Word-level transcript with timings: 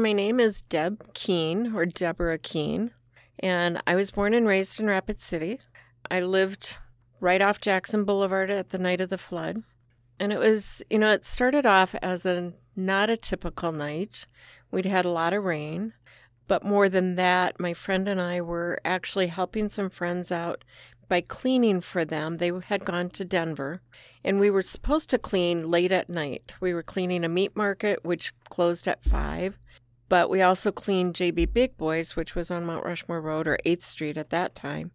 My 0.00 0.14
name 0.14 0.40
is 0.40 0.62
Deb 0.62 1.12
Kuehn 1.12 1.74
or 1.74 1.84
Deborah 1.84 2.38
Kuehn, 2.38 2.92
and 3.38 3.82
I 3.86 3.96
was 3.96 4.10
born 4.10 4.32
and 4.32 4.46
raised 4.46 4.80
in 4.80 4.86
Rapid 4.86 5.20
City. 5.20 5.60
I 6.10 6.20
lived 6.20 6.78
right 7.20 7.42
off 7.42 7.60
Jackson 7.60 8.04
Boulevard 8.04 8.50
at 8.50 8.70
the 8.70 8.78
night 8.78 9.02
of 9.02 9.10
the 9.10 9.18
flood. 9.18 9.62
And 10.18 10.32
it 10.32 10.38
was, 10.38 10.82
you 10.88 10.98
know, 10.98 11.12
it 11.12 11.26
started 11.26 11.66
off 11.66 11.94
as 12.00 12.24
a 12.24 12.54
not 12.74 13.10
a 13.10 13.16
typical 13.18 13.72
night. 13.72 14.26
We'd 14.70 14.86
had 14.86 15.04
a 15.04 15.10
lot 15.10 15.34
of 15.34 15.44
rain, 15.44 15.92
but 16.48 16.64
more 16.64 16.88
than 16.88 17.16
that, 17.16 17.60
my 17.60 17.74
friend 17.74 18.08
and 18.08 18.22
I 18.22 18.40
were 18.40 18.80
actually 18.86 19.26
helping 19.26 19.68
some 19.68 19.90
friends 19.90 20.32
out 20.32 20.64
by 21.10 21.20
cleaning 21.20 21.82
for 21.82 22.06
them. 22.06 22.38
They 22.38 22.52
had 22.68 22.86
gone 22.86 23.10
to 23.10 23.24
Denver, 23.26 23.82
and 24.24 24.40
we 24.40 24.48
were 24.48 24.62
supposed 24.62 25.10
to 25.10 25.18
clean 25.18 25.68
late 25.68 25.92
at 25.92 26.08
night. 26.08 26.54
We 26.58 26.72
were 26.72 26.82
cleaning 26.82 27.22
a 27.22 27.28
meat 27.28 27.54
market, 27.54 28.02
which 28.02 28.32
closed 28.48 28.88
at 28.88 29.02
5, 29.02 29.58
but 30.10 30.28
we 30.28 30.42
also 30.42 30.72
cleaned 30.72 31.14
JB 31.14 31.54
Big 31.54 31.76
Boys, 31.78 32.16
which 32.16 32.34
was 32.34 32.50
on 32.50 32.66
Mount 32.66 32.84
Rushmore 32.84 33.20
Road 33.20 33.46
or 33.46 33.58
8th 33.64 33.84
Street 33.84 34.18
at 34.18 34.30
that 34.30 34.56
time. 34.56 34.90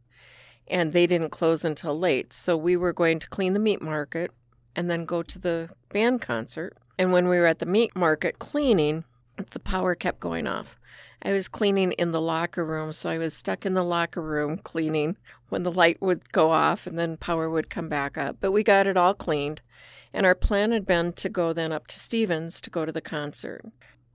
And 0.67 0.91
they 0.91 1.07
didn't 1.07 1.29
close 1.29 1.63
until 1.63 1.97
late. 1.97 2.33
So 2.33 2.57
we 2.57 2.75
were 2.75 2.91
going 2.91 3.19
to 3.19 3.29
clean 3.29 3.53
the 3.53 3.59
meat 3.59 3.81
market 3.81 4.31
and 4.75 4.89
then 4.89 5.05
go 5.05 5.23
to 5.23 5.39
the 5.39 5.69
band 5.89 6.21
concert. 6.21 6.77
And 6.99 7.13
when 7.13 7.29
we 7.29 7.39
were 7.39 7.45
at 7.45 7.59
the 7.59 7.65
meat 7.65 7.95
market 7.95 8.39
cleaning, 8.39 9.05
the 9.51 9.59
power 9.59 9.95
kept 9.95 10.19
going 10.19 10.47
off. 10.47 10.77
I 11.23 11.31
was 11.31 11.47
cleaning 11.47 11.93
in 11.93 12.11
the 12.11 12.21
locker 12.21 12.65
room, 12.65 12.91
so 12.91 13.09
I 13.09 13.17
was 13.17 13.33
stuck 13.33 13.65
in 13.65 13.73
the 13.73 13.83
locker 13.83 14.21
room 14.21 14.57
cleaning 14.57 15.15
when 15.47 15.63
the 15.63 15.71
light 15.71 16.01
would 16.01 16.31
go 16.33 16.51
off 16.51 16.85
and 16.85 16.99
then 16.99 17.15
power 17.15 17.49
would 17.49 17.69
come 17.69 17.87
back 17.87 18.17
up. 18.17 18.37
But 18.41 18.51
we 18.51 18.63
got 18.63 18.85
it 18.85 18.97
all 18.97 19.13
cleaned. 19.13 19.61
And 20.13 20.25
our 20.25 20.35
plan 20.35 20.71
had 20.71 20.85
been 20.85 21.13
to 21.13 21.29
go 21.29 21.53
then 21.53 21.71
up 21.71 21.87
to 21.87 21.99
Stevens 21.99 22.59
to 22.61 22.69
go 22.69 22.85
to 22.85 22.91
the 22.91 23.01
concert. 23.01 23.63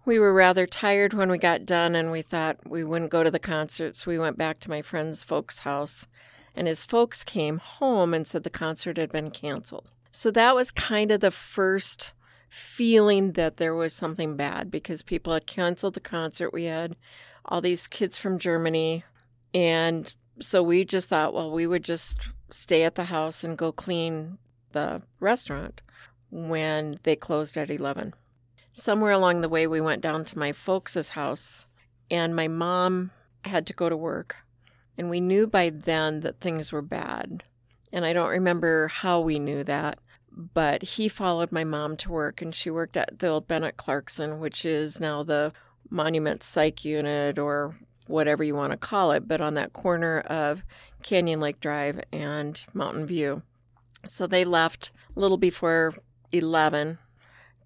We 0.04 0.18
were 0.18 0.32
rather 0.32 0.66
tired 0.66 1.12
when 1.12 1.30
we 1.30 1.38
got 1.38 1.66
done, 1.66 1.94
and 1.94 2.10
we 2.10 2.22
thought 2.22 2.68
we 2.68 2.84
wouldn't 2.84 3.10
go 3.10 3.22
to 3.22 3.30
the 3.30 3.38
concert, 3.38 3.96
so 3.96 4.10
we 4.10 4.18
went 4.18 4.38
back 4.38 4.58
to 4.60 4.70
my 4.70 4.82
friend's 4.82 5.22
folks' 5.22 5.60
house. 5.60 6.06
And 6.54 6.66
his 6.66 6.84
folks 6.84 7.22
came 7.22 7.58
home 7.58 8.12
and 8.14 8.26
said 8.26 8.42
the 8.42 8.50
concert 8.50 8.96
had 8.96 9.12
been 9.12 9.30
canceled. 9.30 9.90
So 10.10 10.30
that 10.32 10.54
was 10.54 10.70
kind 10.70 11.12
of 11.12 11.20
the 11.20 11.30
first 11.30 12.12
feeling 12.48 13.32
that 13.32 13.58
there 13.58 13.74
was 13.74 13.94
something 13.94 14.36
bad 14.36 14.70
because 14.70 15.02
people 15.02 15.32
had 15.32 15.46
canceled 15.46 15.94
the 15.94 16.00
concert. 16.00 16.52
We 16.52 16.64
had 16.64 16.96
all 17.44 17.60
these 17.60 17.86
kids 17.86 18.18
from 18.18 18.38
Germany. 18.38 19.04
And 19.54 20.12
so 20.40 20.62
we 20.62 20.84
just 20.84 21.08
thought, 21.08 21.34
well, 21.34 21.52
we 21.52 21.66
would 21.66 21.84
just 21.84 22.18
stay 22.50 22.82
at 22.82 22.96
the 22.96 23.04
house 23.04 23.44
and 23.44 23.56
go 23.56 23.70
clean 23.70 24.38
the 24.72 25.02
restaurant 25.20 25.80
when 26.30 26.98
they 27.04 27.14
closed 27.14 27.56
at 27.56 27.70
11 27.70 28.14
somewhere 28.72 29.12
along 29.12 29.40
the 29.40 29.48
way, 29.48 29.66
we 29.66 29.80
went 29.80 30.02
down 30.02 30.24
to 30.26 30.38
my 30.38 30.52
folks' 30.52 31.10
house, 31.10 31.66
and 32.10 32.34
my 32.34 32.48
mom 32.48 33.10
had 33.44 33.66
to 33.66 33.72
go 33.72 33.88
to 33.88 33.96
work. 33.96 34.36
And 34.98 35.08
we 35.08 35.20
knew 35.20 35.46
by 35.46 35.70
then 35.70 36.20
that 36.20 36.40
things 36.40 36.72
were 36.72 36.82
bad. 36.82 37.44
And 37.92 38.04
I 38.04 38.12
don't 38.12 38.30
remember 38.30 38.88
how 38.88 39.20
we 39.20 39.38
knew 39.38 39.64
that, 39.64 39.98
but 40.30 40.82
he 40.82 41.08
followed 41.08 41.50
my 41.50 41.64
mom 41.64 41.96
to 41.98 42.12
work, 42.12 42.40
and 42.42 42.54
she 42.54 42.70
worked 42.70 42.96
at 42.96 43.18
the 43.18 43.28
old 43.28 43.48
Bennett 43.48 43.76
Clarkson, 43.76 44.38
which 44.38 44.64
is 44.64 45.00
now 45.00 45.22
the 45.22 45.52
Monument 45.88 46.42
Psych 46.42 46.84
Unit 46.84 47.38
or 47.38 47.74
whatever 48.06 48.44
you 48.44 48.54
want 48.54 48.72
to 48.72 48.76
call 48.76 49.12
it, 49.12 49.26
but 49.26 49.40
on 49.40 49.54
that 49.54 49.72
corner 49.72 50.20
of 50.20 50.64
Canyon 51.02 51.40
Lake 51.40 51.60
Drive 51.60 52.00
and 52.12 52.64
Mountain 52.74 53.06
View. 53.06 53.42
So 54.04 54.26
they 54.26 54.44
left 54.44 54.92
a 55.16 55.20
little 55.20 55.36
before 55.36 55.94
11 56.32 56.98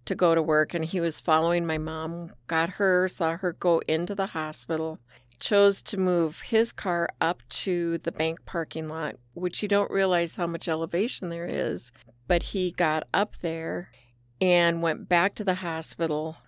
to 0.06 0.14
go 0.14 0.34
to 0.34 0.42
work 0.42 0.74
and 0.74 0.84
he 0.84 1.00
was 1.00 1.20
following 1.20 1.66
my 1.66 1.78
mom, 1.78 2.32
got 2.46 2.70
her, 2.70 3.08
saw 3.08 3.36
her 3.36 3.52
go 3.52 3.80
into 3.88 4.14
the 4.14 4.26
hospital, 4.28 4.98
chose 5.40 5.82
to 5.82 5.96
move 5.96 6.42
his 6.42 6.72
car 6.72 7.08
up 7.20 7.42
to 7.48 7.98
the 7.98 8.12
bank 8.12 8.44
parking 8.44 8.88
lot, 8.88 9.16
which 9.34 9.62
you 9.62 9.68
don't 9.68 9.90
realize 9.90 10.36
how 10.36 10.46
much 10.46 10.68
elevation 10.68 11.28
there 11.28 11.46
is. 11.46 11.92
But 12.26 12.44
he 12.44 12.70
got 12.70 13.06
up 13.12 13.36
there 13.40 13.90
and 14.40 14.82
went 14.82 15.08
back 15.08 15.34
to 15.36 15.44
the 15.44 15.56
hospital 15.56 16.38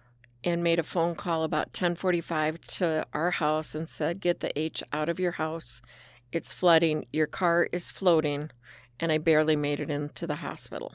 and 0.44 0.62
made 0.62 0.78
a 0.78 0.84
phone 0.84 1.14
call 1.14 1.42
about 1.42 1.72
10:45 1.72 2.60
to 2.78 3.06
our 3.12 3.32
house 3.32 3.74
and 3.74 3.88
said, 3.88 4.20
"Get 4.20 4.40
the 4.40 4.56
H 4.58 4.82
out 4.92 5.08
of 5.08 5.18
your 5.18 5.32
house. 5.32 5.82
It's 6.30 6.52
flooding. 6.52 7.06
Your 7.12 7.26
car 7.26 7.68
is 7.72 7.90
floating." 7.90 8.50
And 8.98 9.12
I 9.12 9.18
barely 9.18 9.56
made 9.56 9.80
it 9.80 9.90
into 9.90 10.26
the 10.26 10.36
hospital. 10.36 10.94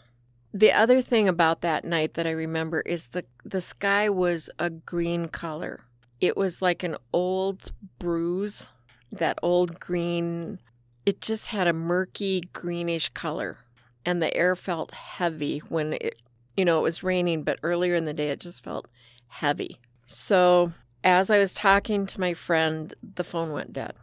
The 0.53 0.71
other 0.71 1.01
thing 1.01 1.29
about 1.29 1.61
that 1.61 1.85
night 1.85 2.15
that 2.15 2.27
I 2.27 2.31
remember 2.31 2.81
is 2.81 3.09
the 3.09 3.25
the 3.45 3.61
sky 3.61 4.09
was 4.09 4.49
a 4.59 4.69
green 4.69 5.29
color. 5.29 5.81
It 6.19 6.35
was 6.35 6.61
like 6.61 6.83
an 6.83 6.97
old 7.13 7.71
bruise, 7.99 8.69
that 9.11 9.39
old 9.41 9.79
green. 9.79 10.59
It 11.05 11.21
just 11.21 11.47
had 11.47 11.67
a 11.67 11.73
murky 11.73 12.41
greenish 12.53 13.09
color, 13.09 13.59
and 14.05 14.21
the 14.21 14.35
air 14.35 14.55
felt 14.55 14.91
heavy 14.91 15.59
when 15.69 15.93
it, 15.93 16.21
you 16.57 16.65
know, 16.65 16.79
it 16.79 16.83
was 16.83 17.01
raining. 17.01 17.43
But 17.43 17.59
earlier 17.63 17.95
in 17.95 18.05
the 18.05 18.13
day, 18.13 18.29
it 18.29 18.41
just 18.41 18.63
felt 18.63 18.87
heavy. 19.27 19.79
So 20.05 20.73
as 21.03 21.31
I 21.31 21.39
was 21.39 21.53
talking 21.53 22.05
to 22.07 22.19
my 22.19 22.33
friend, 22.33 22.93
the 23.01 23.23
phone 23.23 23.51
went 23.51 23.73
dead. 23.73 23.93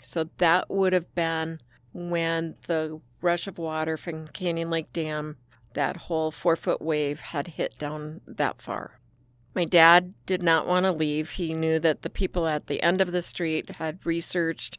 So 0.00 0.30
that 0.38 0.70
would 0.70 0.92
have 0.94 1.14
been 1.14 1.60
when 1.92 2.56
the 2.66 3.00
rush 3.20 3.46
of 3.46 3.58
water 3.58 3.96
from 3.96 4.28
Canyon 4.28 4.70
Lake 4.70 4.92
Dam 4.92 5.36
that 5.78 5.96
whole 5.96 6.32
four 6.32 6.56
foot 6.56 6.82
wave 6.82 7.20
had 7.20 7.46
hit 7.46 7.78
down 7.78 8.20
that 8.26 8.60
far. 8.60 8.98
My 9.54 9.64
dad 9.64 10.12
did 10.26 10.42
not 10.42 10.66
want 10.66 10.86
to 10.86 10.90
leave. 10.90 11.30
He 11.30 11.54
knew 11.54 11.78
that 11.78 12.02
the 12.02 12.10
people 12.10 12.48
at 12.48 12.66
the 12.66 12.82
end 12.82 13.00
of 13.00 13.12
the 13.12 13.22
street 13.22 13.76
had 13.76 14.04
researched 14.04 14.78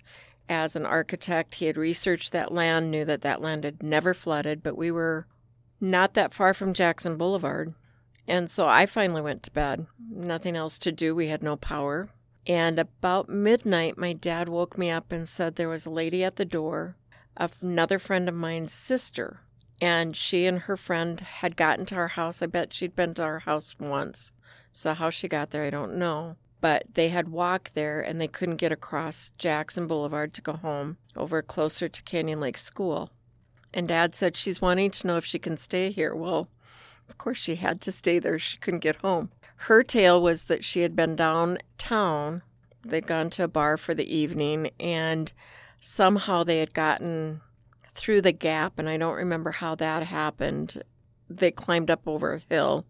as 0.50 0.76
an 0.76 0.86
architect. 0.86 1.56
He 1.56 1.68
had 1.68 1.78
researched 1.78 2.34
that 2.34 2.52
land, 2.52 2.92
knew 2.92 3.06
that 3.06 3.22
that 3.22 3.42
land 3.42 3.64
had 3.64 3.82
never 3.82 4.14
flooded, 4.14 4.62
but 4.62 4.78
we 4.78 4.92
were 4.92 5.26
not 5.80 6.16
that 6.16 6.34
far 6.34 6.54
from 6.54 6.74
Jackson 6.74 7.16
Boulevard. 7.16 7.74
And 8.28 8.50
so 8.50 8.68
I 8.68 8.86
finally 8.86 9.22
went 9.22 9.42
to 9.44 9.52
bed. 9.52 9.88
Nothing 10.12 10.58
else 10.58 10.78
to 10.80 10.92
do. 10.92 11.16
We 11.16 11.28
had 11.28 11.42
no 11.42 11.56
power. 11.56 12.10
And 12.46 12.78
about 12.78 13.30
midnight, 13.30 13.98
my 13.98 14.12
dad 14.12 14.50
woke 14.50 14.78
me 14.78 14.90
up 14.90 15.14
and 15.14 15.30
said 15.30 15.56
there 15.56 15.70
was 15.70 15.86
a 15.86 15.90
lady 15.90 16.26
at 16.26 16.36
the 16.36 16.44
door, 16.44 16.98
another 17.38 18.00
friend 18.00 18.28
of 18.28 18.36
mine's 18.36 18.74
sister, 18.74 19.40
and 19.82 20.16
she 20.16 20.46
and 20.46 20.60
her 20.62 20.78
friend 20.78 21.20
had 21.20 21.56
gotten 21.56 21.86
to 21.88 21.96
our 21.96 22.10
house. 22.10 22.42
I 22.42 22.48
bet 22.48 22.74
she'd 22.74 22.96
been 22.96 23.14
to 23.16 23.24
our 23.24 23.40
house 23.40 23.76
once. 23.80 24.32
So, 24.72 24.94
how 24.94 25.10
she 25.10 25.28
got 25.28 25.52
there, 25.52 25.64
I 25.64 25.70
don't 25.70 25.96
know. 25.96 26.36
But 26.62 26.84
they 26.94 27.10
had 27.10 27.30
walked 27.30 27.74
there 27.74 28.02
and 28.02 28.20
they 28.20 28.28
couldn't 28.28 28.58
get 28.58 28.72
across 28.72 29.32
Jackson 29.38 29.88
Boulevard 29.88 30.34
to 30.34 30.42
go 30.42 30.54
home 30.54 30.98
over 31.16 31.42
closer 31.42 31.88
to 31.88 32.04
Canyon 32.04 32.40
Lake 32.40 32.58
School. 32.58 33.12
And 33.74 33.88
Dad 33.88 34.16
said 34.16 34.36
she's 34.36 34.62
wanting 34.62 34.92
to 34.92 35.08
know 35.08 35.18
if 35.18 35.26
she 35.26 35.40
can 35.40 35.58
stay 35.58 35.92
here. 35.92 36.14
Well, 36.14 36.50
of 37.08 37.18
course, 37.18 37.38
she 37.38 37.56
had 37.56 37.82
to 37.82 37.92
stay 37.92 38.20
there. 38.20 38.38
She 38.38 38.58
couldn't 38.58 38.82
get 38.82 38.98
home. 38.98 39.30
Her 39.64 39.84
tale 39.84 40.22
was 40.22 40.46
that 40.46 40.64
she 40.64 40.82
had 40.82 40.96
been 40.96 41.16
downtown. 41.16 42.42
They'd 42.84 43.08
gone 43.08 43.30
to 43.32 43.44
a 43.44 43.48
bar 43.48 43.78
for 43.78 43.94
the 43.94 44.14
evening 44.14 44.72
and 44.80 45.32
somehow 45.80 46.44
they 46.44 46.60
had 46.60 46.74
gotten 46.74 47.42
through 48.00 48.22
the 48.22 48.32
gap, 48.32 48.80
and 48.80 48.90
I 48.90 48.98
don't 48.98 49.16
remember 49.16 49.52
how 49.52 49.76
that 49.76 50.04
happened. 50.04 50.82
They 51.30 51.52
climbed 51.52 51.92
up 51.92 52.08
over 52.08 52.34
a 52.34 52.40
hill 52.40 52.86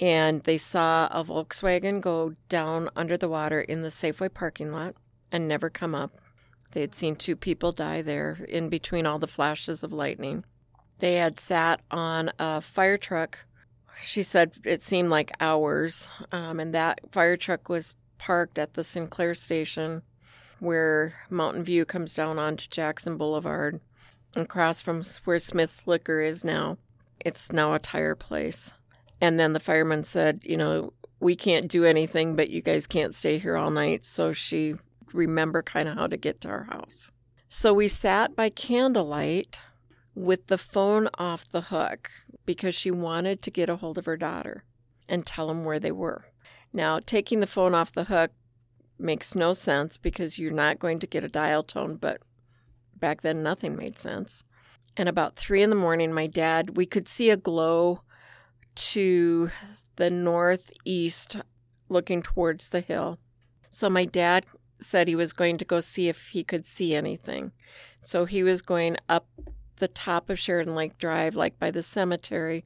and 0.00 0.42
they 0.42 0.58
saw 0.58 1.06
a 1.10 1.22
Volkswagen 1.24 2.00
go 2.00 2.34
down 2.48 2.88
under 2.96 3.16
the 3.16 3.28
water 3.28 3.60
in 3.60 3.82
the 3.82 3.88
Safeway 3.88 4.32
parking 4.32 4.72
lot 4.72 4.96
and 5.30 5.46
never 5.46 5.70
come 5.70 5.94
up. 5.94 6.18
They 6.72 6.80
had 6.80 6.94
seen 6.94 7.14
two 7.14 7.36
people 7.36 7.70
die 7.70 8.02
there 8.02 8.44
in 8.48 8.68
between 8.68 9.06
all 9.06 9.20
the 9.20 9.28
flashes 9.28 9.84
of 9.84 9.92
lightning. 9.92 10.44
They 10.98 11.14
had 11.14 11.38
sat 11.38 11.80
on 11.90 12.32
a 12.38 12.60
fire 12.60 12.98
truck. 12.98 13.38
She 13.96 14.24
said 14.24 14.56
it 14.64 14.82
seemed 14.82 15.10
like 15.10 15.30
hours, 15.40 16.10
um, 16.32 16.58
and 16.58 16.74
that 16.74 17.00
fire 17.12 17.36
truck 17.36 17.68
was 17.68 17.94
parked 18.18 18.58
at 18.58 18.74
the 18.74 18.82
Sinclair 18.82 19.34
station 19.34 20.02
where 20.58 21.14
Mountain 21.30 21.62
View 21.62 21.84
comes 21.84 22.14
down 22.14 22.38
onto 22.38 22.66
Jackson 22.68 23.16
Boulevard 23.16 23.80
across 24.36 24.82
from 24.82 25.02
where 25.24 25.38
Smith 25.38 25.82
Liquor 25.86 26.20
is 26.20 26.44
now. 26.44 26.78
It's 27.24 27.52
now 27.52 27.74
a 27.74 27.78
tire 27.78 28.14
place. 28.14 28.74
And 29.20 29.38
then 29.38 29.52
the 29.52 29.60
fireman 29.60 30.04
said, 30.04 30.40
you 30.42 30.56
know, 30.56 30.92
we 31.20 31.36
can't 31.36 31.70
do 31.70 31.84
anything, 31.84 32.36
but 32.36 32.50
you 32.50 32.60
guys 32.60 32.86
can't 32.86 33.14
stay 33.14 33.38
here 33.38 33.56
all 33.56 33.70
night. 33.70 34.04
So 34.04 34.32
she 34.32 34.74
remembered 35.12 35.66
kind 35.66 35.88
of 35.88 35.96
how 35.96 36.06
to 36.08 36.16
get 36.16 36.40
to 36.42 36.48
our 36.48 36.64
house. 36.64 37.10
So 37.48 37.72
we 37.72 37.88
sat 37.88 38.34
by 38.34 38.50
candlelight 38.50 39.60
with 40.14 40.48
the 40.48 40.58
phone 40.58 41.08
off 41.18 41.50
the 41.50 41.62
hook 41.62 42.10
because 42.44 42.74
she 42.74 42.90
wanted 42.90 43.42
to 43.42 43.50
get 43.50 43.70
a 43.70 43.76
hold 43.76 43.98
of 43.98 44.06
her 44.06 44.16
daughter 44.16 44.64
and 45.08 45.24
tell 45.24 45.48
them 45.48 45.64
where 45.64 45.80
they 45.80 45.92
were. 45.92 46.26
Now, 46.72 46.98
taking 46.98 47.40
the 47.40 47.46
phone 47.46 47.74
off 47.74 47.92
the 47.92 48.04
hook 48.04 48.32
makes 48.98 49.34
no 49.34 49.52
sense 49.52 49.96
because 49.96 50.38
you're 50.38 50.50
not 50.50 50.78
going 50.78 50.98
to 50.98 51.06
get 51.06 51.24
a 51.24 51.28
dial 51.28 51.62
tone, 51.62 51.96
but 51.96 52.20
Back 53.04 53.20
then, 53.20 53.42
nothing 53.42 53.76
made 53.76 53.98
sense. 53.98 54.44
And 54.96 55.10
about 55.10 55.36
three 55.36 55.60
in 55.60 55.68
the 55.68 55.76
morning, 55.76 56.10
my 56.10 56.26
dad, 56.26 56.74
we 56.74 56.86
could 56.86 57.06
see 57.06 57.28
a 57.28 57.36
glow 57.36 58.00
to 58.76 59.50
the 59.96 60.08
northeast, 60.08 61.36
looking 61.90 62.22
towards 62.22 62.70
the 62.70 62.80
hill. 62.80 63.18
So 63.70 63.90
my 63.90 64.06
dad 64.06 64.46
said 64.80 65.06
he 65.06 65.14
was 65.14 65.34
going 65.34 65.58
to 65.58 65.66
go 65.66 65.80
see 65.80 66.08
if 66.08 66.28
he 66.28 66.42
could 66.42 66.64
see 66.64 66.94
anything. 66.94 67.52
So 68.00 68.24
he 68.24 68.42
was 68.42 68.62
going 68.62 68.96
up 69.06 69.26
the 69.76 69.88
top 69.88 70.30
of 70.30 70.38
Sheridan 70.38 70.74
Lake 70.74 70.96
Drive, 70.96 71.36
like 71.36 71.58
by 71.58 71.70
the 71.70 71.82
cemetery. 71.82 72.64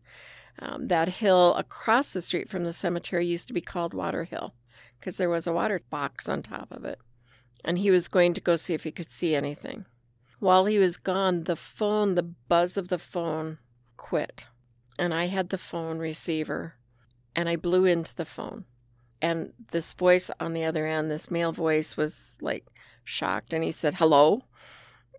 Um, 0.61 0.87
that 0.87 1.09
hill 1.09 1.53
across 1.57 2.13
the 2.13 2.23
street 2.23 2.49
from 2.49 2.63
the 2.63 2.73
cemetery 2.73 3.27
used 3.27 3.49
to 3.49 3.55
be 3.55 3.61
called 3.61 3.93
Water 3.93 4.23
Hill 4.23 4.55
because 5.01 5.17
there 5.17 5.31
was 5.31 5.49
a 5.49 5.53
water 5.53 5.81
box 5.91 6.29
on 6.29 6.45
top 6.45 6.71
of 6.71 6.85
it. 6.85 7.01
And 7.65 7.77
he 7.81 7.91
was 7.91 8.07
going 8.07 8.35
to 8.35 8.41
go 8.41 8.55
see 8.55 8.75
if 8.75 8.85
he 8.85 8.93
could 8.93 9.11
see 9.11 9.35
anything. 9.35 9.85
While 10.41 10.67
he 10.67 10.79
was 10.79 10.97
gone, 10.97 11.45
the 11.45 11.57
phone, 11.57 12.15
the 12.15 12.23
buzz 12.23 12.77
of 12.77 12.89
the 12.89 12.99
phone 12.99 13.59
quit. 13.97 14.47
And 14.99 15.13
I 15.13 15.27
had 15.27 15.49
the 15.49 15.59
phone 15.59 15.99
receiver 15.99 16.75
and 17.35 17.49
I 17.49 17.57
blew 17.57 17.85
into 17.85 18.15
the 18.15 18.25
phone. 18.25 18.65
And 19.21 19.53
this 19.71 19.93
voice 19.93 20.31
on 20.39 20.53
the 20.53 20.65
other 20.65 20.87
end, 20.87 21.11
this 21.11 21.31
male 21.31 21.53
voice, 21.53 21.97
was 21.97 22.39
like 22.41 22.67
shocked. 23.05 23.53
And 23.53 23.65
he 23.65 23.73
said, 23.73 23.95
Hello. 23.95 24.43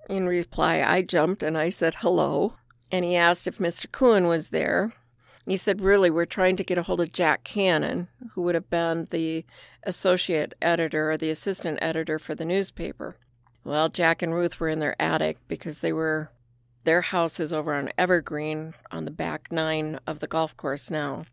In 0.10 0.28
reply, 0.28 0.82
I 0.82 1.02
jumped 1.02 1.44
and 1.44 1.58
I 1.58 1.70
said, 1.70 1.96
Hello. 1.96 2.56
And 2.92 3.06
he 3.06 3.16
asked 3.16 3.48
if 3.48 3.58
Mr. 3.58 3.92
Cohen 3.92 4.28
was 4.28 4.50
there. 4.50 4.94
He 5.46 5.58
said, 5.58 5.82
Really, 5.82 6.10
we're 6.10 6.26
trying 6.26 6.56
to 6.58 6.64
get 6.64 6.78
a 6.78 6.84
hold 6.84 7.02
of 7.02 7.12
Jack 7.12 7.44
Cannon, 7.44 8.08
who 8.34 8.42
would 8.44 8.56
have 8.56 8.70
been 8.70 9.08
the 9.12 9.46
associate 9.84 10.54
editor 10.62 11.12
or 11.12 11.18
the 11.18 11.30
assistant 11.30 11.80
editor 11.82 12.20
for 12.20 12.36
the 12.36 12.46
newspaper. 12.46 13.18
Well, 13.64 13.90
Jack 13.90 14.22
and 14.22 14.34
Ruth 14.34 14.60
were 14.60 14.70
in 14.70 14.80
their 14.80 15.00
attic 15.02 15.38
because 15.48 15.82
they 15.82 15.94
were, 15.94 16.32
their 16.84 17.02
house 17.02 17.40
is 17.40 17.54
over 17.54 17.74
on 17.74 17.92
Evergreen 17.98 18.74
on 18.92 19.06
the 19.06 19.12
back 19.12 19.52
nine 19.52 20.00
of 20.08 20.20
the 20.20 20.28
golf 20.28 20.56
course 20.56 20.90
now. 20.90 21.24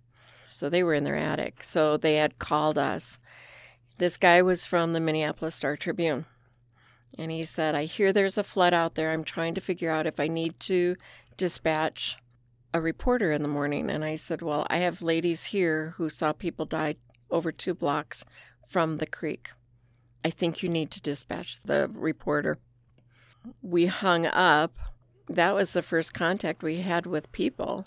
So 0.49 0.69
they 0.69 0.83
were 0.83 0.95
in 0.95 1.05
their 1.05 1.17
attic. 1.17 1.63
So 1.63 1.97
they 1.97 2.17
had 2.17 2.39
called 2.39 2.79
us. 2.79 3.19
This 3.99 4.17
guy 4.17 4.43
was 4.43 4.65
from 4.65 4.93
the 4.93 5.01
Minneapolis 5.01 5.55
Star 5.55 5.77
Tribune. 5.77 6.27
And 7.19 7.31
he 7.31 7.45
said, 7.45 7.75
I 7.75 7.85
hear 7.85 8.13
there's 8.13 8.39
a 8.39 8.45
flood 8.45 8.75
out 8.75 8.95
there. 8.95 9.11
I'm 9.11 9.25
trying 9.25 9.55
to 9.55 9.61
figure 9.61 9.91
out 9.91 10.07
if 10.07 10.21
I 10.21 10.29
need 10.29 10.59
to 10.61 10.97
dispatch 11.37 12.19
a 12.75 12.81
reporter 12.81 13.33
in 13.33 13.43
the 13.43 13.49
morning. 13.49 13.89
And 13.91 14.05
I 14.05 14.17
said, 14.17 14.43
Well, 14.43 14.67
I 14.69 14.79
have 14.79 15.01
ladies 15.01 15.47
here 15.47 15.95
who 15.97 16.11
saw 16.11 16.33
people 16.33 16.67
die 16.67 16.97
over 17.31 17.51
two 17.53 17.75
blocks 17.75 18.25
from 18.67 18.99
the 18.99 19.07
creek. 19.07 19.51
I 20.27 20.31
think 20.31 20.61
you 20.61 20.69
need 20.69 20.91
to 20.91 21.01
dispatch 21.01 21.61
the 21.61 21.89
reporter. 21.95 22.59
We 23.63 23.87
hung 23.87 24.27
up. 24.27 24.75
That 25.29 25.55
was 25.55 25.73
the 25.73 25.83
first 25.83 26.15
contact 26.15 26.65
we 26.65 26.79
had 26.79 27.07
with 27.07 27.31
people. 27.31 27.87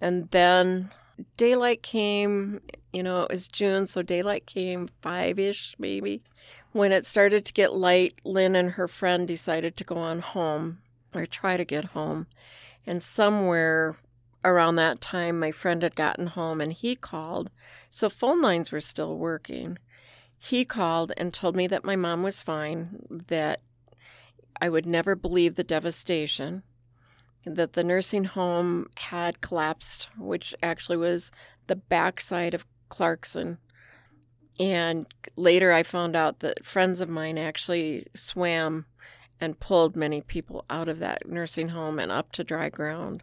And 0.00 0.30
then 0.30 0.92
daylight 1.36 1.82
came, 1.82 2.60
you 2.92 3.02
know, 3.02 3.22
it 3.22 3.32
was 3.32 3.48
June, 3.48 3.86
so 3.86 4.00
daylight 4.00 4.46
came 4.46 4.90
five 5.00 5.40
ish 5.40 5.74
maybe. 5.76 6.22
When 6.70 6.92
it 6.92 7.04
started 7.04 7.44
to 7.46 7.52
get 7.52 7.74
light, 7.74 8.20
Lynn 8.22 8.54
and 8.54 8.70
her 8.70 8.86
friend 8.86 9.26
decided 9.26 9.76
to 9.76 9.82
go 9.82 9.96
on 9.96 10.20
home 10.20 10.78
or 11.12 11.26
try 11.26 11.56
to 11.56 11.64
get 11.64 11.86
home. 11.86 12.28
And 12.86 13.02
somewhere 13.02 13.96
around 14.44 14.76
that 14.76 15.00
time, 15.00 15.40
my 15.40 15.50
friend 15.50 15.82
had 15.82 15.96
gotten 15.96 16.28
home 16.28 16.60
and 16.60 16.72
he 16.72 16.94
called. 16.94 17.50
So 17.90 18.08
phone 18.08 18.40
lines 18.40 18.70
were 18.70 18.80
still 18.80 19.18
working. 19.18 19.78
He 20.44 20.64
called 20.64 21.12
and 21.16 21.32
told 21.32 21.54
me 21.54 21.68
that 21.68 21.84
my 21.84 21.94
mom 21.94 22.24
was 22.24 22.42
fine, 22.42 23.06
that 23.28 23.60
I 24.60 24.68
would 24.68 24.86
never 24.86 25.14
believe 25.14 25.54
the 25.54 25.62
devastation, 25.62 26.64
that 27.44 27.74
the 27.74 27.84
nursing 27.84 28.24
home 28.24 28.88
had 28.96 29.40
collapsed, 29.40 30.08
which 30.18 30.52
actually 30.60 30.96
was 30.96 31.30
the 31.68 31.76
backside 31.76 32.54
of 32.54 32.66
Clarkson. 32.88 33.58
And 34.58 35.06
later 35.36 35.70
I 35.70 35.84
found 35.84 36.16
out 36.16 36.40
that 36.40 36.66
friends 36.66 37.00
of 37.00 37.08
mine 37.08 37.38
actually 37.38 38.08
swam 38.12 38.86
and 39.40 39.60
pulled 39.60 39.94
many 39.94 40.22
people 40.22 40.64
out 40.68 40.88
of 40.88 40.98
that 40.98 41.28
nursing 41.28 41.68
home 41.68 42.00
and 42.00 42.10
up 42.10 42.32
to 42.32 42.42
dry 42.42 42.68
ground. 42.68 43.22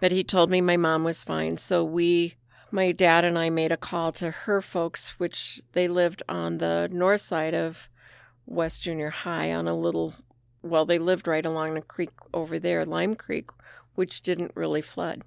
But 0.00 0.12
he 0.12 0.22
told 0.22 0.50
me 0.50 0.60
my 0.60 0.76
mom 0.76 1.02
was 1.02 1.24
fine, 1.24 1.56
so 1.56 1.84
we 1.84 2.36
my 2.70 2.92
dad 2.92 3.24
and 3.24 3.38
I 3.38 3.50
made 3.50 3.72
a 3.72 3.76
call 3.76 4.12
to 4.12 4.30
her 4.30 4.60
folks, 4.60 5.18
which 5.18 5.62
they 5.72 5.88
lived 5.88 6.22
on 6.28 6.58
the 6.58 6.88
north 6.92 7.20
side 7.20 7.54
of 7.54 7.88
West 8.46 8.82
Junior 8.82 9.10
High 9.10 9.52
on 9.52 9.68
a 9.68 9.76
little, 9.76 10.14
well, 10.62 10.84
they 10.84 10.98
lived 10.98 11.26
right 11.26 11.44
along 11.44 11.74
the 11.74 11.80
creek 11.80 12.10
over 12.32 12.58
there, 12.58 12.84
Lime 12.84 13.14
Creek, 13.14 13.50
which 13.94 14.22
didn't 14.22 14.52
really 14.54 14.82
flood. 14.82 15.22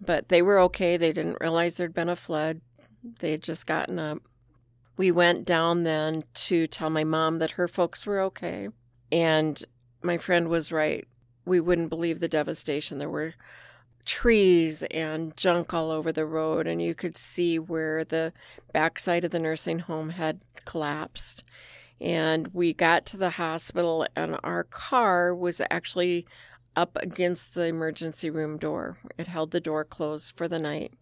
But 0.00 0.28
they 0.28 0.42
were 0.42 0.58
okay. 0.60 0.96
They 0.96 1.12
didn't 1.12 1.40
realize 1.40 1.76
there'd 1.76 1.94
been 1.94 2.08
a 2.08 2.16
flood. 2.16 2.60
They 3.20 3.32
had 3.32 3.42
just 3.42 3.66
gotten 3.66 3.98
up. 3.98 4.18
We 4.96 5.10
went 5.10 5.46
down 5.46 5.82
then 5.82 6.24
to 6.34 6.66
tell 6.66 6.90
my 6.90 7.04
mom 7.04 7.38
that 7.38 7.52
her 7.52 7.68
folks 7.68 8.06
were 8.06 8.20
okay. 8.20 8.68
And 9.12 9.62
my 10.02 10.18
friend 10.18 10.48
was 10.48 10.72
right. 10.72 11.06
We 11.44 11.60
wouldn't 11.60 11.90
believe 11.90 12.20
the 12.20 12.28
devastation. 12.28 12.98
There 12.98 13.10
were 13.10 13.34
trees 14.10 14.82
and 14.90 15.36
junk 15.36 15.72
all 15.72 15.88
over 15.88 16.10
the 16.10 16.26
road, 16.26 16.66
and 16.66 16.82
you 16.82 16.96
could 16.96 17.16
see 17.16 17.60
where 17.60 18.02
the 18.02 18.32
backside 18.72 19.24
of 19.24 19.30
the 19.30 19.38
nursing 19.38 19.78
home 19.78 20.10
had 20.10 20.40
collapsed. 20.64 21.44
And 22.00 22.48
we 22.48 22.72
got 22.72 23.06
to 23.06 23.16
the 23.16 23.30
hospital, 23.30 24.04
and 24.16 24.36
our 24.42 24.64
car 24.64 25.32
was 25.32 25.62
actually 25.70 26.26
up 26.74 26.98
against 27.00 27.54
the 27.54 27.66
emergency 27.66 28.30
room 28.30 28.58
door. 28.58 28.98
It 29.16 29.28
held 29.28 29.52
the 29.52 29.60
door 29.60 29.84
closed 29.84 30.36
for 30.36 30.48
the 30.48 30.58
night. 30.58 30.92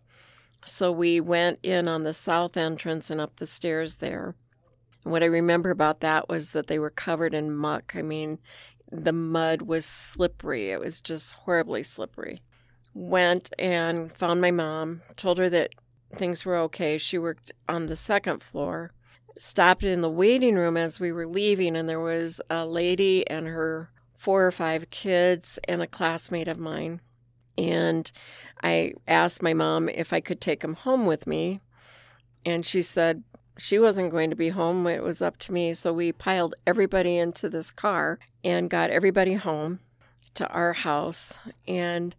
So 0.67 0.93
we 0.93 1.19
went 1.19 1.61
in 1.63 1.89
on 1.89 2.03
the 2.03 2.13
south 2.13 2.59
entrance 2.59 3.09
and 3.09 3.23
up 3.23 3.37
the 3.37 3.47
stairs 3.47 3.97
there. 3.97 4.35
And 5.05 5.13
what 5.13 5.23
I 5.23 5.27
remember 5.27 5.71
about 5.71 6.01
that 6.01 6.29
was 6.29 6.51
that 6.51 6.67
they 6.67 6.79
were 6.79 6.91
covered 6.91 7.33
in 7.33 7.57
muck. 7.57 7.95
I 7.97 8.03
mean, 8.03 8.39
the 8.93 9.15
mud 9.15 9.63
was 9.63 9.87
slippery. 9.87 10.71
It 10.71 10.81
was 10.81 11.01
just 11.01 11.33
horribly 11.33 11.83
slippery 11.83 12.43
went 12.99 13.51
and 13.61 14.11
found 14.11 14.41
my 14.41 14.51
mom, 14.51 15.03
told 15.17 15.39
her 15.39 15.49
that 15.49 15.71
things 16.13 16.45
were 16.45 16.57
okay. 16.57 16.99
She 16.99 17.17
worked 17.17 17.53
on 17.69 17.87
the 17.87 17.97
second 17.97 18.43
floor. 18.43 18.93
Stopped 19.39 19.85
in 19.85 20.01
the 20.01 20.11
waiting 20.11 20.57
room 20.57 20.77
as 20.77 20.99
we 20.99 21.13
were 21.13 21.27
leaving, 21.27 21.77
and 21.77 21.89
there 21.89 22.01
was 22.01 22.41
a 22.51 22.67
lady 22.67 23.29
and 23.31 23.47
her 23.47 23.91
four 24.15 24.45
or 24.45 24.51
five 24.51 24.91
kids 24.91 25.61
and 25.69 25.81
a 25.81 25.87
classmate 25.87 26.49
of 26.49 26.59
mine. 26.59 27.01
And 27.57 28.11
I 28.65 28.95
asked 29.07 29.43
my 29.43 29.55
mom 29.55 29.89
if 29.89 30.13
I 30.13 30.21
could 30.21 30.41
take 30.41 30.61
them 30.61 30.75
home 30.75 31.07
with 31.07 31.25
me. 31.25 31.61
And 32.45 32.67
she 32.67 32.83
said 32.83 33.23
she 33.57 33.79
wasn't 33.79 34.11
going 34.11 34.31
to 34.31 34.37
be 34.37 34.49
home. 34.49 34.89
It 34.89 35.05
was 35.05 35.23
up 35.23 35.39
to 35.39 35.53
me. 35.53 35.73
So 35.75 35.93
we 35.93 36.11
piled 36.11 36.57
everybody 36.67 37.17
into 37.17 37.49
this 37.49 37.71
car 37.71 38.19
and 38.43 38.69
got 38.69 38.91
everybody 38.91 39.35
home 39.35 39.79
to 40.35 40.49
our 40.49 40.73
house. 40.73 41.39
And 41.69 42.17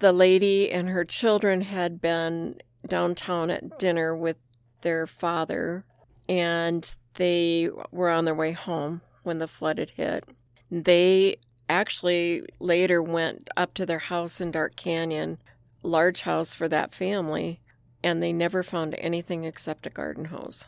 the 0.00 0.12
lady 0.12 0.70
and 0.70 0.88
her 0.88 1.04
children 1.04 1.60
had 1.60 2.00
been 2.00 2.58
downtown 2.86 3.50
at 3.50 3.78
dinner 3.78 4.16
with 4.16 4.36
their 4.80 5.06
father, 5.06 5.84
and 6.28 6.94
they 7.14 7.68
were 7.90 8.08
on 8.08 8.24
their 8.24 8.34
way 8.34 8.52
home 8.52 9.02
when 9.22 9.38
the 9.38 9.48
flood 9.48 9.78
had 9.78 9.90
hit. 9.90 10.24
They 10.70 11.36
actually 11.68 12.42
later 12.58 13.02
went 13.02 13.48
up 13.56 13.74
to 13.74 13.86
their 13.86 13.98
house 13.98 14.40
in 14.40 14.50
Dark 14.50 14.74
Canyon, 14.74 15.38
large 15.82 16.22
house 16.22 16.54
for 16.54 16.66
that 16.68 16.94
family, 16.94 17.60
and 18.02 18.22
they 18.22 18.32
never 18.32 18.62
found 18.62 18.94
anything 18.98 19.44
except 19.44 19.86
a 19.86 19.90
garden 19.90 20.26
hose. 20.26 20.66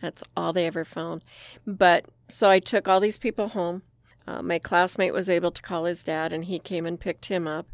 That's 0.00 0.22
all 0.36 0.52
they 0.52 0.66
ever 0.66 0.84
found. 0.84 1.24
But 1.66 2.06
so 2.28 2.48
I 2.48 2.60
took 2.60 2.86
all 2.86 3.00
these 3.00 3.18
people 3.18 3.48
home. 3.48 3.82
Uh, 4.28 4.42
my 4.42 4.60
classmate 4.60 5.12
was 5.12 5.28
able 5.28 5.50
to 5.50 5.62
call 5.62 5.86
his 5.86 6.04
dad, 6.04 6.32
and 6.32 6.44
he 6.44 6.60
came 6.60 6.86
and 6.86 7.00
picked 7.00 7.26
him 7.26 7.48
up 7.48 7.66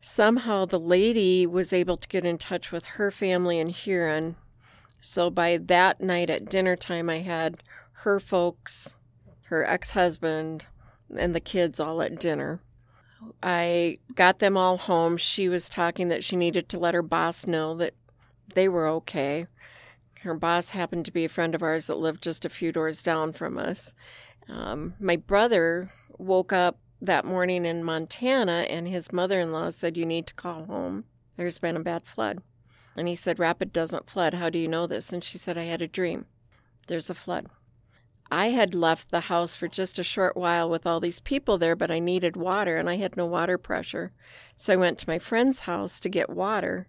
somehow 0.00 0.64
the 0.64 0.80
lady 0.80 1.46
was 1.46 1.72
able 1.72 1.96
to 1.96 2.08
get 2.08 2.24
in 2.24 2.38
touch 2.38 2.70
with 2.72 2.84
her 2.86 3.10
family 3.10 3.58
in 3.58 3.68
Huron. 3.68 4.36
So 5.00 5.30
by 5.30 5.56
that 5.56 6.00
night 6.00 6.30
at 6.30 6.48
dinner 6.48 6.76
time, 6.76 7.08
I 7.10 7.18
had 7.18 7.62
her 8.00 8.20
folks, 8.20 8.94
her 9.44 9.64
ex 9.64 9.92
husband, 9.92 10.66
and 11.16 11.34
the 11.34 11.40
kids 11.40 11.80
all 11.80 12.02
at 12.02 12.18
dinner. 12.18 12.60
I 13.42 13.98
got 14.14 14.38
them 14.38 14.56
all 14.56 14.76
home. 14.76 15.16
She 15.16 15.48
was 15.48 15.68
talking 15.68 16.08
that 16.08 16.24
she 16.24 16.36
needed 16.36 16.68
to 16.68 16.78
let 16.78 16.94
her 16.94 17.02
boss 17.02 17.46
know 17.46 17.74
that 17.76 17.94
they 18.54 18.68
were 18.68 18.86
okay. 18.88 19.46
Her 20.22 20.34
boss 20.34 20.70
happened 20.70 21.04
to 21.06 21.12
be 21.12 21.24
a 21.24 21.28
friend 21.28 21.54
of 21.54 21.62
ours 21.62 21.86
that 21.86 21.98
lived 21.98 22.22
just 22.22 22.44
a 22.44 22.50
few 22.50 22.72
doors 22.72 23.02
down 23.02 23.32
from 23.32 23.58
us. 23.58 23.94
Um, 24.48 24.94
my 25.00 25.16
brother 25.16 25.90
woke 26.18 26.52
up 26.52 26.78
that 27.00 27.24
morning 27.24 27.66
in 27.66 27.84
Montana, 27.84 28.66
and 28.68 28.88
his 28.88 29.12
mother 29.12 29.40
in 29.40 29.52
law 29.52 29.70
said, 29.70 29.96
You 29.96 30.06
need 30.06 30.26
to 30.28 30.34
call 30.34 30.64
home. 30.64 31.04
There's 31.36 31.58
been 31.58 31.76
a 31.76 31.80
bad 31.80 32.04
flood. 32.04 32.42
And 32.96 33.08
he 33.08 33.14
said, 33.14 33.38
Rapid 33.38 33.72
doesn't 33.72 34.08
flood. 34.08 34.34
How 34.34 34.48
do 34.50 34.58
you 34.58 34.68
know 34.68 34.86
this? 34.86 35.12
And 35.12 35.22
she 35.22 35.38
said, 35.38 35.58
I 35.58 35.64
had 35.64 35.82
a 35.82 35.88
dream. 35.88 36.26
There's 36.86 37.10
a 37.10 37.14
flood. 37.14 37.46
I 38.30 38.48
had 38.48 38.74
left 38.74 39.10
the 39.10 39.20
house 39.20 39.54
for 39.54 39.68
just 39.68 39.98
a 39.98 40.04
short 40.04 40.36
while 40.36 40.68
with 40.68 40.86
all 40.86 40.98
these 40.98 41.20
people 41.20 41.58
there, 41.58 41.76
but 41.76 41.90
I 41.90 42.00
needed 42.00 42.36
water 42.36 42.76
and 42.76 42.90
I 42.90 42.96
had 42.96 43.16
no 43.16 43.26
water 43.26 43.56
pressure. 43.56 44.12
So 44.56 44.72
I 44.72 44.76
went 44.76 44.98
to 44.98 45.08
my 45.08 45.18
friend's 45.18 45.60
house 45.60 46.00
to 46.00 46.08
get 46.08 46.30
water. 46.30 46.88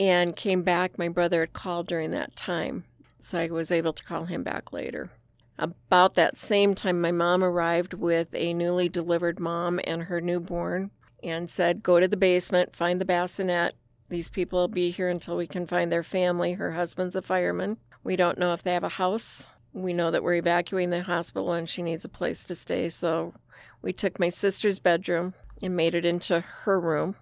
and 0.00 0.34
came 0.34 0.62
back. 0.62 0.98
My 0.98 1.08
brother 1.08 1.40
had 1.40 1.52
called 1.52 1.86
during 1.86 2.10
that 2.10 2.34
time, 2.34 2.84
so 3.20 3.38
I 3.38 3.46
was 3.48 3.70
able 3.70 3.92
to 3.92 4.02
call 4.02 4.24
him 4.24 4.42
back 4.42 4.72
later. 4.72 5.10
About 5.58 6.14
that 6.14 6.38
same 6.38 6.74
time, 6.74 7.00
my 7.00 7.12
mom 7.12 7.44
arrived 7.44 7.94
with 7.94 8.28
a 8.34 8.54
newly 8.54 8.88
delivered 8.88 9.38
mom 9.38 9.80
and 9.84 10.04
her 10.04 10.20
newborn 10.20 10.90
and 11.22 11.48
said, 11.48 11.82
Go 11.82 12.00
to 12.00 12.08
the 12.08 12.16
basement, 12.16 12.74
find 12.74 13.00
the 13.00 13.04
bassinet. 13.04 13.74
These 14.08 14.28
people 14.28 14.60
will 14.60 14.68
be 14.68 14.90
here 14.90 15.08
until 15.08 15.36
we 15.36 15.46
can 15.46 15.66
find 15.66 15.90
their 15.90 16.02
family. 16.02 16.54
Her 16.54 16.72
husband's 16.72 17.16
a 17.16 17.22
fireman. 17.22 17.78
We 18.04 18.16
don't 18.16 18.38
know 18.38 18.52
if 18.52 18.62
they 18.62 18.74
have 18.74 18.84
a 18.84 18.90
house. 18.90 19.48
We 19.72 19.92
know 19.92 20.10
that 20.10 20.22
we're 20.22 20.34
evacuating 20.34 20.90
the 20.90 21.02
hospital 21.02 21.52
and 21.52 21.68
she 21.68 21.82
needs 21.82 22.04
a 22.04 22.10
place 22.10 22.44
to 22.44 22.54
stay. 22.54 22.88
So 22.88 23.34
we 23.80 23.92
took 23.92 24.18
my 24.18 24.28
sister's 24.28 24.78
bedroom 24.78 25.34
and 25.62 25.76
made 25.76 25.94
it 25.94 26.04
into 26.04 26.40
her 26.40 26.78
room. 26.78 27.16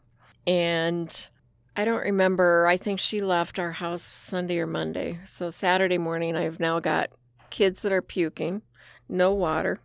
And 0.46 1.28
I 1.76 1.84
don't 1.84 2.02
remember, 2.02 2.66
I 2.66 2.76
think 2.76 2.98
she 2.98 3.20
left 3.20 3.58
our 3.58 3.72
house 3.72 4.02
Sunday 4.02 4.58
or 4.58 4.66
Monday. 4.66 5.20
So 5.24 5.50
Saturday 5.50 5.98
morning, 5.98 6.36
I've 6.36 6.58
now 6.58 6.80
got 6.80 7.10
kids 7.50 7.82
that 7.82 7.92
are 7.92 8.02
puking, 8.02 8.62
no 9.08 9.32
water. 9.34 9.80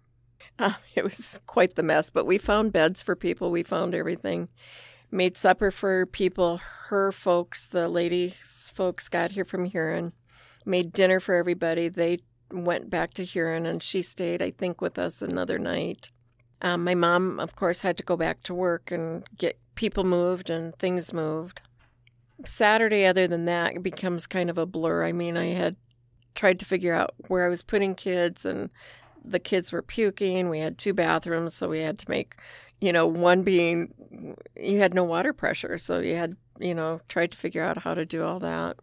Uh, 0.57 0.73
it 0.95 1.03
was 1.03 1.39
quite 1.45 1.75
the 1.75 1.83
mess, 1.83 2.09
but 2.09 2.25
we 2.25 2.37
found 2.37 2.73
beds 2.73 3.01
for 3.01 3.15
people. 3.15 3.51
We 3.51 3.63
found 3.63 3.93
everything. 3.93 4.49
Made 5.11 5.37
supper 5.37 5.71
for 5.71 6.05
people. 6.05 6.59
Her 6.87 7.11
folks, 7.11 7.67
the 7.67 7.87
ladies' 7.87 8.71
folks, 8.73 9.07
got 9.09 9.31
here 9.31 9.45
from 9.45 9.65
Huron. 9.65 10.13
Made 10.65 10.93
dinner 10.93 11.19
for 11.19 11.35
everybody. 11.35 11.89
They 11.89 12.19
went 12.51 12.89
back 12.89 13.13
to 13.15 13.23
Huron, 13.23 13.65
and 13.65 13.81
she 13.81 14.01
stayed, 14.01 14.41
I 14.41 14.51
think, 14.51 14.81
with 14.81 14.97
us 14.97 15.21
another 15.21 15.59
night. 15.59 16.11
Um, 16.61 16.83
my 16.83 16.95
mom, 16.95 17.39
of 17.39 17.55
course, 17.55 17.81
had 17.81 17.97
to 17.97 18.03
go 18.03 18.17
back 18.17 18.41
to 18.43 18.53
work 18.53 18.91
and 18.91 19.23
get 19.37 19.59
people 19.75 20.03
moved 20.03 20.49
and 20.49 20.75
things 20.77 21.13
moved. 21.13 21.61
Saturday, 22.43 23.05
other 23.05 23.27
than 23.27 23.45
that, 23.45 23.81
becomes 23.83 24.27
kind 24.27 24.49
of 24.49 24.57
a 24.57 24.65
blur. 24.65 25.05
I 25.05 25.11
mean, 25.11 25.37
I 25.37 25.47
had 25.47 25.75
tried 26.35 26.59
to 26.59 26.65
figure 26.65 26.93
out 26.93 27.15
where 27.27 27.45
I 27.45 27.49
was 27.49 27.63
putting 27.63 27.95
kids, 27.95 28.45
and 28.45 28.69
the 29.23 29.39
kids 29.39 29.71
were 29.71 29.81
puking. 29.81 30.49
We 30.49 30.59
had 30.59 30.77
two 30.77 30.93
bathrooms, 30.93 31.55
so 31.55 31.69
we 31.69 31.79
had 31.79 31.97
to 31.99 32.09
make, 32.09 32.35
you 32.79 32.93
know, 32.93 33.07
one 33.07 33.43
being 33.43 34.35
you 34.55 34.79
had 34.79 34.93
no 34.93 35.03
water 35.03 35.33
pressure, 35.33 35.77
so 35.77 35.99
you 35.99 36.15
had, 36.15 36.35
you 36.59 36.75
know, 36.75 37.01
tried 37.07 37.31
to 37.31 37.37
figure 37.37 37.63
out 37.63 37.79
how 37.79 37.93
to 37.93 38.05
do 38.05 38.23
all 38.23 38.39
that. 38.39 38.77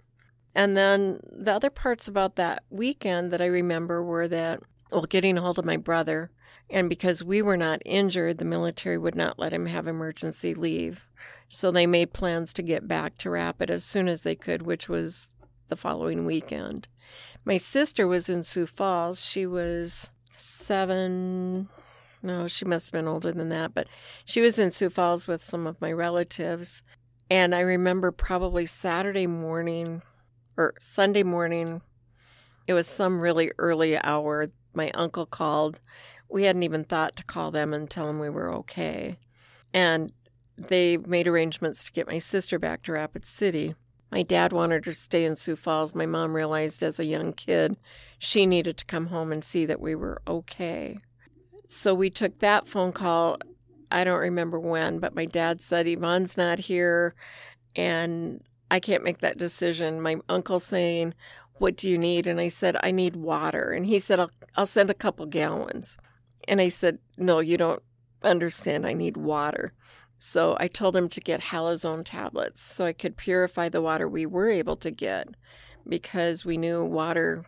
And 0.55 0.77
then 0.77 1.21
the 1.31 1.55
other 1.55 1.71
parts 1.71 2.09
about 2.09 2.37
that 2.37 2.65
weekend 2.69 3.31
that 3.31 3.41
I 3.41 3.47
remember 3.47 4.03
were 4.03 4.29
that, 4.29 4.61
well, 4.91 5.03
getting 5.03 5.39
a 5.39 5.41
hold 5.41 5.59
of 5.59 5.65
my 5.65 5.79
brother, 5.79 6.31
and 6.69 6.89
because 6.89 7.25
we 7.25 7.41
were 7.41 7.57
not 7.57 7.81
injured, 7.85 8.39
the 8.39 8.45
military 8.45 8.99
would 8.99 9.15
not 9.15 9.39
let 9.39 9.53
him 9.53 9.67
have 9.67 9.87
emergency 9.87 10.55
leave. 10.55 11.09
So 11.49 11.71
they 11.71 11.87
made 11.87 12.13
plans 12.13 12.53
to 12.55 12.63
get 12.63 12.89
back 12.89 13.19
to 13.19 13.31
Rapid 13.31 13.71
as 13.71 13.85
soon 13.85 14.09
as 14.09 14.23
they 14.23 14.35
could, 14.35 14.63
which 14.63 14.89
was 14.89 15.31
the 15.69 15.77
following 15.77 16.25
weekend. 16.25 16.89
My 17.45 17.57
sister 17.57 18.07
was 18.07 18.29
in 18.29 18.43
Sioux 18.43 18.67
Falls. 18.67 19.25
She 19.25 19.47
was 19.47 20.11
seven. 20.37 21.69
No, 22.23 22.47
she 22.47 22.65
must 22.65 22.87
have 22.87 22.93
been 22.93 23.09
older 23.09 23.33
than 23.33 23.49
that, 23.49 23.75
but 23.75 23.89
she 24.25 24.41
was 24.41 24.59
in 24.59 24.71
Sioux 24.71 24.91
Falls 24.91 25.27
with 25.27 25.43
some 25.43 25.67
of 25.67 25.81
my 25.81 25.91
relatives. 25.91 26.83
And 27.29 27.55
I 27.55 27.61
remember 27.61 28.13
probably 28.13 28.67
Saturday 28.67 29.27
morning 29.27 30.03
or 30.57 30.75
Sunday 30.79 31.23
morning, 31.23 31.83
it 32.67 32.75
was 32.75 32.87
some 32.87 33.21
really 33.21 33.51
early 33.59 33.99
hour. 33.99 34.51
My 34.75 34.91
uncle 34.95 35.27
called. 35.27 35.81
We 36.29 36.45
hadn't 36.45 36.63
even 36.63 36.85
thought 36.85 37.17
to 37.17 37.25
call 37.25 37.51
them 37.51 37.75
and 37.75 37.91
tell 37.91 38.07
them 38.07 38.19
we 38.19 38.31
were 38.31 38.53
okay. 38.55 39.19
And 39.75 40.13
they 40.57 40.97
made 40.97 41.27
arrangements 41.27 41.85
to 41.85 41.93
get 41.93 42.07
my 42.07 42.19
sister 42.19 42.59
back 42.59 42.83
to 42.83 42.93
Rapid 42.93 43.27
City. 43.27 43.75
My 44.13 44.23
dad 44.23 44.53
wanted 44.53 44.85
her 44.85 44.93
to 44.93 44.99
stay 44.99 45.25
in 45.25 45.37
Sioux 45.37 45.57
Falls. 45.57 45.95
My 45.95 46.05
mom 46.05 46.37
realized 46.37 46.83
as 46.83 47.01
a 47.01 47.07
young 47.07 47.33
kid 47.33 47.79
she 48.19 48.45
needed 48.45 48.77
to 48.77 48.85
come 48.85 49.07
home 49.07 49.33
and 49.33 49.43
see 49.43 49.65
that 49.65 49.81
we 49.81 49.95
were 49.95 50.21
okay. 50.29 50.99
So 51.67 51.95
we 51.95 52.11
took 52.11 52.39
that 52.41 52.69
phone 52.69 52.93
call. 52.93 53.39
I 53.91 54.05
don't 54.05 54.21
remember 54.21 54.61
when, 54.61 54.99
but 54.99 55.15
my 55.15 55.25
dad 55.25 55.63
said 55.63 55.89
Yvonne's 55.89 56.37
not 56.37 56.59
here 56.59 57.15
and 57.75 58.45
I 58.71 58.81
can't 58.81 59.03
make 59.03 59.19
that 59.19 59.39
decision. 59.39 60.03
My 60.03 60.17
uncle 60.29 60.61
saying, 60.61 61.15
What 61.55 61.77
do 61.79 61.89
you 61.89 61.97
need? 61.97 62.27
And 62.27 62.39
I 62.39 62.49
said, 62.49 62.77
I 62.83 62.91
need 62.91 63.17
water. 63.17 63.71
And 63.71 63.87
he 63.87 63.99
said, 63.99 64.21
I'll, 64.21 64.31
I'll 64.57 64.67
send 64.67 64.91
a 64.91 64.95
couple 64.95 65.25
gallons. 65.25 65.97
And 66.47 66.61
I 66.61 66.69
said, 66.69 66.99
No, 67.17 67.39
you 67.39 67.57
don't 67.57 67.83
understand. 68.23 68.87
I 68.87 68.93
need 68.93 69.17
water. 69.17 69.73
So 70.25 70.57
I 70.61 70.69
told 70.69 70.95
him 70.95 71.09
to 71.09 71.21
get 71.21 71.41
halazone 71.41 72.05
tablets 72.05 72.63
so 72.63 72.85
I 72.85 72.93
could 72.93 73.17
purify 73.17 73.69
the 73.69 73.83
water 73.83 74.09
we 74.09 74.25
were 74.25 74.49
able 74.49 74.77
to 74.77 74.93
get 74.93 75.27
because 75.87 76.45
we 76.45 76.57
knew 76.57 76.85
water 76.85 77.45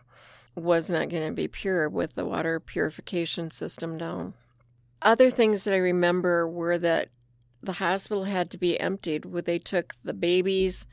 was 0.55 0.89
not 0.91 1.07
going 1.07 1.25
to 1.25 1.33
be 1.33 1.47
pure 1.47 1.87
with 1.87 2.15
the 2.15 2.25
water 2.25 2.59
purification 2.59 3.49
system 3.49 3.97
down. 3.97 4.33
Other 5.01 5.29
things 5.29 5.63
that 5.63 5.73
I 5.73 5.77
remember 5.77 6.45
were 6.49 6.77
that 6.79 7.07
the 7.63 7.71
hospital 7.71 8.25
had 8.25 8.51
to 8.51 8.57
be 8.57 8.77
emptied. 8.77 9.23
They 9.23 9.57
took 9.57 9.95
the 10.03 10.13
babies, 10.13 10.85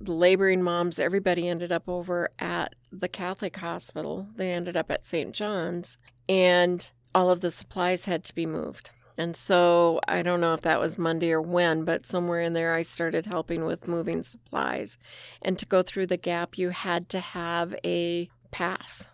the 0.00 0.10
laboring 0.10 0.64
moms, 0.64 0.98
everybody 0.98 1.46
ended 1.46 1.70
up 1.70 1.88
over 1.88 2.28
at 2.40 2.74
the 2.90 3.08
Catholic 3.08 3.56
hospital. 3.58 4.26
They 4.34 4.52
ended 4.52 4.76
up 4.76 4.90
at 4.90 5.04
St. 5.04 5.32
John's, 5.32 5.96
and 6.28 6.90
all 7.14 7.30
of 7.30 7.40
the 7.40 7.52
supplies 7.52 8.06
had 8.06 8.24
to 8.24 8.34
be 8.34 8.46
moved. 8.46 8.90
And 9.16 9.36
so 9.36 10.00
I 10.08 10.22
don't 10.22 10.40
know 10.40 10.54
if 10.54 10.62
that 10.62 10.80
was 10.80 10.98
Monday 10.98 11.30
or 11.30 11.40
when, 11.40 11.84
but 11.84 12.06
somewhere 12.06 12.40
in 12.40 12.52
there 12.52 12.74
I 12.74 12.82
started 12.82 13.26
helping 13.26 13.64
with 13.64 13.86
moving 13.86 14.22
supplies. 14.22 14.98
And 15.40 15.58
to 15.58 15.66
go 15.66 15.82
through 15.82 16.06
the 16.06 16.16
gap, 16.16 16.58
you 16.58 16.70
had 16.70 17.08
to 17.10 17.20
have 17.20 17.74
a 17.84 18.28
pass 18.50 19.08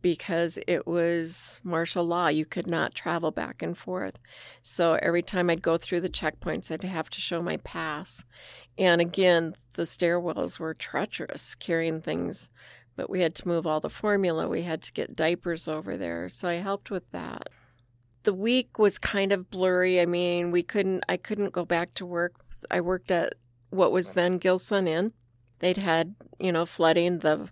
because 0.00 0.58
it 0.66 0.86
was 0.86 1.60
martial 1.64 2.04
law. 2.04 2.28
You 2.28 2.44
could 2.44 2.66
not 2.66 2.94
travel 2.94 3.30
back 3.30 3.62
and 3.62 3.76
forth. 3.76 4.20
So 4.62 4.98
every 5.02 5.22
time 5.22 5.50
I'd 5.50 5.62
go 5.62 5.76
through 5.76 6.00
the 6.00 6.08
checkpoints, 6.08 6.70
I'd 6.70 6.82
have 6.84 7.10
to 7.10 7.20
show 7.20 7.42
my 7.42 7.56
pass. 7.58 8.24
And 8.78 9.00
again, 9.00 9.54
the 9.74 9.82
stairwells 9.82 10.58
were 10.58 10.74
treacherous 10.74 11.54
carrying 11.54 12.00
things, 12.00 12.50
but 12.96 13.10
we 13.10 13.22
had 13.22 13.34
to 13.36 13.48
move 13.48 13.66
all 13.66 13.80
the 13.80 13.90
formula. 13.90 14.46
We 14.46 14.62
had 14.62 14.82
to 14.82 14.92
get 14.92 15.16
diapers 15.16 15.66
over 15.66 15.96
there. 15.96 16.28
So 16.28 16.48
I 16.48 16.54
helped 16.54 16.90
with 16.90 17.10
that 17.10 17.48
the 18.24 18.34
week 18.34 18.78
was 18.78 18.98
kind 18.98 19.32
of 19.32 19.50
blurry. 19.50 20.00
I 20.00 20.06
mean, 20.06 20.50
we 20.50 20.62
couldn't 20.62 21.04
I 21.08 21.16
couldn't 21.16 21.52
go 21.52 21.64
back 21.64 21.94
to 21.94 22.06
work. 22.06 22.34
I 22.70 22.80
worked 22.80 23.10
at 23.10 23.34
what 23.70 23.92
was 23.92 24.12
then 24.12 24.38
Gilson 24.38 24.86
Inn. 24.86 25.12
They'd 25.58 25.76
had, 25.76 26.14
you 26.38 26.52
know, 26.52 26.66
flooding. 26.66 27.20
The 27.20 27.48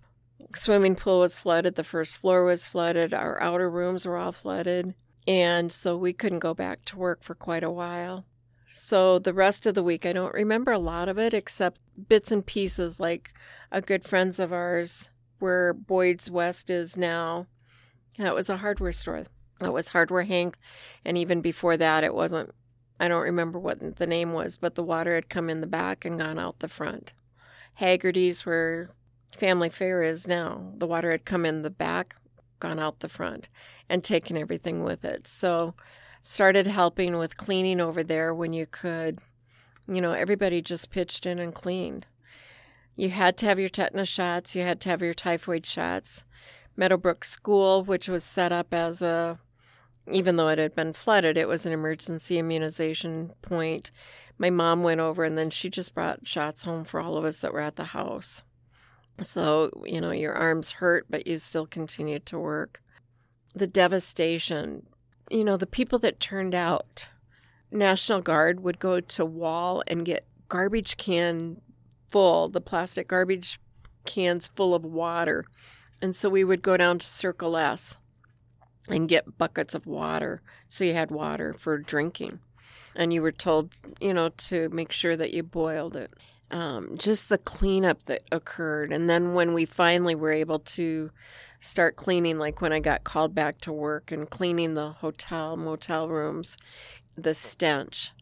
swimming 0.54 0.96
pool 0.96 1.20
was 1.20 1.38
flooded, 1.38 1.74
the 1.76 1.84
first 1.84 2.18
floor 2.18 2.44
was 2.44 2.66
flooded, 2.66 3.14
our 3.14 3.40
outer 3.40 3.70
rooms 3.70 4.06
were 4.06 4.16
all 4.16 4.32
flooded, 4.32 4.94
and 5.26 5.70
so 5.70 5.96
we 5.96 6.12
couldn't 6.12 6.40
go 6.40 6.54
back 6.54 6.84
to 6.86 6.98
work 6.98 7.22
for 7.22 7.34
quite 7.34 7.62
a 7.62 7.70
while. 7.70 8.24
So 8.68 9.18
the 9.18 9.34
rest 9.34 9.66
of 9.66 9.74
the 9.74 9.82
week, 9.82 10.06
I 10.06 10.12
don't 10.12 10.34
remember 10.34 10.72
a 10.72 10.78
lot 10.78 11.08
of 11.08 11.18
it 11.18 11.34
except 11.34 11.80
bits 12.08 12.30
and 12.30 12.44
pieces 12.44 13.00
like 13.00 13.32
a 13.70 13.80
good 13.80 14.04
friends 14.04 14.38
of 14.38 14.52
ours 14.52 15.10
where 15.38 15.72
Boyd's 15.72 16.30
West 16.30 16.70
is 16.70 16.96
now. 16.96 17.46
That 18.18 18.34
was 18.34 18.50
a 18.50 18.58
hardware 18.58 18.92
store. 18.92 19.24
It 19.60 19.72
was 19.72 19.90
Hardware 19.90 20.22
Hank, 20.22 20.56
and 21.04 21.18
even 21.18 21.40
before 21.40 21.76
that, 21.76 22.04
it 22.04 22.14
wasn't. 22.14 22.54
I 22.98 23.08
don't 23.08 23.22
remember 23.22 23.58
what 23.58 23.96
the 23.96 24.06
name 24.06 24.32
was, 24.32 24.56
but 24.56 24.74
the 24.74 24.82
water 24.82 25.14
had 25.14 25.28
come 25.28 25.48
in 25.48 25.60
the 25.60 25.66
back 25.66 26.04
and 26.04 26.18
gone 26.18 26.38
out 26.38 26.58
the 26.58 26.68
front. 26.68 27.12
Haggerty's, 27.74 28.44
where 28.44 28.90
Family 29.36 29.70
Fare 29.70 30.02
is 30.02 30.28
now, 30.28 30.72
the 30.76 30.86
water 30.86 31.10
had 31.10 31.24
come 31.24 31.46
in 31.46 31.62
the 31.62 31.70
back, 31.70 32.16
gone 32.58 32.78
out 32.78 33.00
the 33.00 33.08
front, 33.08 33.48
and 33.88 34.04
taken 34.04 34.36
everything 34.36 34.82
with 34.82 35.04
it. 35.04 35.26
So, 35.26 35.74
started 36.20 36.66
helping 36.66 37.16
with 37.16 37.36
cleaning 37.36 37.80
over 37.80 38.02
there 38.02 38.34
when 38.34 38.52
you 38.52 38.66
could. 38.66 39.18
You 39.88 40.00
know, 40.00 40.12
everybody 40.12 40.60
just 40.60 40.90
pitched 40.90 41.26
in 41.26 41.38
and 41.38 41.54
cleaned. 41.54 42.06
You 42.96 43.08
had 43.08 43.38
to 43.38 43.46
have 43.46 43.58
your 43.58 43.70
tetanus 43.70 44.08
shots, 44.08 44.54
you 44.54 44.62
had 44.62 44.80
to 44.82 44.90
have 44.90 45.00
your 45.00 45.14
typhoid 45.14 45.64
shots. 45.64 46.24
Meadowbrook 46.76 47.24
School, 47.24 47.82
which 47.82 48.08
was 48.08 48.24
set 48.24 48.52
up 48.52 48.72
as 48.72 49.02
a 49.02 49.38
even 50.10 50.36
though 50.36 50.48
it 50.48 50.58
had 50.58 50.74
been 50.74 50.92
flooded, 50.92 51.36
it 51.36 51.48
was 51.48 51.66
an 51.66 51.72
emergency 51.72 52.38
immunization 52.38 53.32
point. 53.42 53.90
My 54.38 54.50
mom 54.50 54.82
went 54.82 55.00
over 55.00 55.24
and 55.24 55.36
then 55.36 55.50
she 55.50 55.68
just 55.68 55.94
brought 55.94 56.26
shots 56.26 56.62
home 56.62 56.84
for 56.84 57.00
all 57.00 57.16
of 57.16 57.24
us 57.24 57.40
that 57.40 57.52
were 57.52 57.60
at 57.60 57.76
the 57.76 57.84
house. 57.84 58.42
So, 59.20 59.70
you 59.84 60.00
know, 60.00 60.12
your 60.12 60.32
arms 60.32 60.72
hurt, 60.72 61.06
but 61.10 61.26
you 61.26 61.38
still 61.38 61.66
continued 61.66 62.24
to 62.26 62.38
work. 62.38 62.82
The 63.54 63.66
devastation, 63.66 64.86
you 65.30 65.44
know, 65.44 65.56
the 65.56 65.66
people 65.66 65.98
that 66.00 66.20
turned 66.20 66.54
out, 66.54 67.08
National 67.70 68.20
Guard 68.20 68.60
would 68.60 68.78
go 68.78 69.00
to 69.00 69.24
Wall 69.24 69.82
and 69.86 70.04
get 70.04 70.26
garbage 70.48 70.96
can 70.96 71.60
full, 72.08 72.48
the 72.48 72.60
plastic 72.60 73.08
garbage 73.08 73.60
cans 74.04 74.46
full 74.46 74.74
of 74.74 74.84
water. 74.84 75.44
And 76.00 76.16
so 76.16 76.30
we 76.30 76.44
would 76.44 76.62
go 76.62 76.76
down 76.76 76.98
to 76.98 77.06
Circle 77.06 77.56
S 77.56 77.98
and 78.88 79.08
get 79.08 79.38
buckets 79.38 79.74
of 79.74 79.86
water 79.86 80.42
so 80.68 80.84
you 80.84 80.94
had 80.94 81.10
water 81.10 81.52
for 81.54 81.78
drinking. 81.78 82.40
And 82.94 83.12
you 83.12 83.22
were 83.22 83.32
told, 83.32 83.74
you 84.00 84.12
know, 84.14 84.30
to 84.30 84.68
make 84.70 84.92
sure 84.92 85.16
that 85.16 85.32
you 85.32 85.42
boiled 85.42 85.96
it. 85.96 86.12
um, 86.50 86.96
just 86.98 87.28
the 87.28 87.38
cleanup 87.38 88.04
that 88.04 88.22
occurred. 88.32 88.92
And 88.92 89.08
then 89.08 89.34
when 89.34 89.54
we 89.54 89.64
finally 89.64 90.14
were 90.14 90.32
able 90.32 90.58
to 90.60 91.10
start 91.60 91.96
cleaning, 91.96 92.38
like 92.38 92.60
when 92.60 92.72
I 92.72 92.80
got 92.80 93.04
called 93.04 93.34
back 93.34 93.60
to 93.62 93.72
work 93.72 94.10
and 94.10 94.28
cleaning 94.28 94.74
the 94.74 94.90
hotel, 94.90 95.56
motel 95.56 96.08
rooms, 96.08 96.56
the 97.16 97.34
stench, 97.34 98.12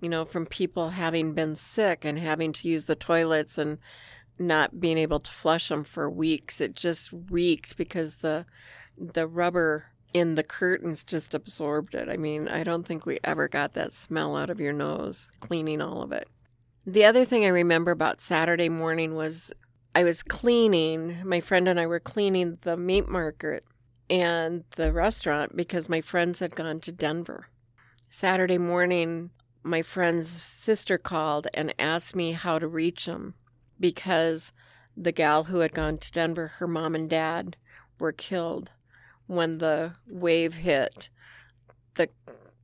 you 0.00 0.08
know, 0.08 0.24
from 0.24 0.46
people 0.46 0.90
having 0.90 1.32
been 1.34 1.56
sick 1.56 2.04
and 2.04 2.18
having 2.18 2.52
to 2.54 2.68
use 2.68 2.84
the 2.86 2.94
toilets 2.96 3.58
and 3.58 3.78
not 4.38 4.80
being 4.80 4.98
able 4.98 5.20
to 5.20 5.32
flush 5.32 5.68
them 5.68 5.82
for 5.84 6.08
weeks. 6.10 6.60
It 6.60 6.74
just 6.74 7.10
reeked 7.30 7.76
because 7.76 8.16
the 8.16 8.46
the 8.96 9.26
rubber 9.28 9.86
in 10.14 10.34
the 10.34 10.42
curtains 10.42 11.04
just 11.04 11.34
absorbed 11.34 11.94
it. 11.94 12.08
I 12.08 12.16
mean, 12.16 12.48
I 12.48 12.64
don't 12.64 12.86
think 12.86 13.04
we 13.04 13.18
ever 13.24 13.48
got 13.48 13.74
that 13.74 13.92
smell 13.92 14.36
out 14.36 14.50
of 14.50 14.60
your 14.60 14.72
nose 14.72 15.30
cleaning 15.40 15.80
all 15.80 16.02
of 16.02 16.12
it. 16.12 16.28
The 16.86 17.04
other 17.04 17.24
thing 17.24 17.44
I 17.44 17.48
remember 17.48 17.90
about 17.90 18.20
Saturday 18.20 18.68
morning 18.68 19.14
was 19.14 19.52
I 19.94 20.04
was 20.04 20.22
cleaning, 20.22 21.18
my 21.24 21.40
friend 21.40 21.68
and 21.68 21.78
I 21.78 21.86
were 21.86 22.00
cleaning 22.00 22.58
the 22.62 22.76
meat 22.76 23.08
market 23.08 23.64
and 24.08 24.64
the 24.76 24.92
restaurant 24.92 25.56
because 25.56 25.88
my 25.88 26.00
friends 26.00 26.40
had 26.40 26.56
gone 26.56 26.80
to 26.80 26.92
Denver. 26.92 27.48
Saturday 28.08 28.58
morning, 28.58 29.30
my 29.62 29.82
friend's 29.82 30.30
sister 30.30 30.96
called 30.96 31.46
and 31.52 31.74
asked 31.78 32.16
me 32.16 32.32
how 32.32 32.58
to 32.58 32.66
reach 32.66 33.04
them 33.04 33.34
because 33.78 34.52
the 34.96 35.12
gal 35.12 35.44
who 35.44 35.58
had 35.58 35.72
gone 35.72 35.98
to 35.98 36.10
Denver, 36.10 36.48
her 36.58 36.66
mom 36.66 36.94
and 36.94 37.10
dad 37.10 37.56
were 37.98 38.12
killed 38.12 38.70
when 39.28 39.58
the 39.58 39.94
wave 40.08 40.54
hit 40.54 41.08
the 41.94 42.08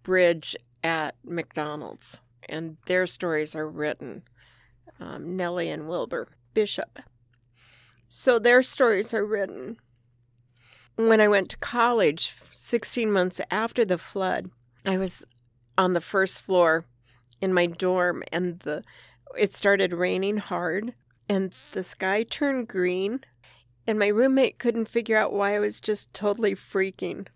bridge 0.03 0.57
at 0.83 1.15
McDonald's. 1.25 2.21
And 2.49 2.77
their 2.87 3.07
stories 3.07 3.55
are 3.55 3.69
written 3.69 4.23
um, 4.99 5.37
Nellie 5.37 5.71
and 5.71 5.89
Wilbur 5.89 6.29
Bishop. 6.53 6.99
So 8.09 8.39
their 8.39 8.63
stories 8.63 9.15
are 9.15 9.25
written. 9.25 9.77
When 10.97 11.21
I 11.21 11.29
went 11.29 11.51
to 11.51 11.57
college, 11.59 12.35
16 12.53 13.11
months 13.11 13.41
after 13.51 13.85
the 13.85 13.99
flood, 13.99 14.51
I 14.85 14.99
was 14.99 15.25
on 15.77 15.93
the 15.93 16.01
first 16.01 16.41
floor 16.41 16.85
in 17.41 17.53
my 17.53 17.67
dorm 17.67 18.23
and 18.33 18.61
the 18.61 18.83
it 19.37 19.53
started 19.53 19.93
raining 19.93 20.37
hard 20.37 20.95
and 21.29 21.53
the 21.73 21.83
sky 21.83 22.23
turned 22.23 22.69
green 22.69 23.21
and 23.87 23.99
my 23.99 24.09
roommate 24.09 24.59
couldn't 24.59 24.89
figure 24.89 25.17
out 25.17 25.33
why 25.33 25.55
I 25.55 25.59
was 25.59 25.81
just 25.81 26.15
totally 26.15 26.55
freaking 26.55 27.27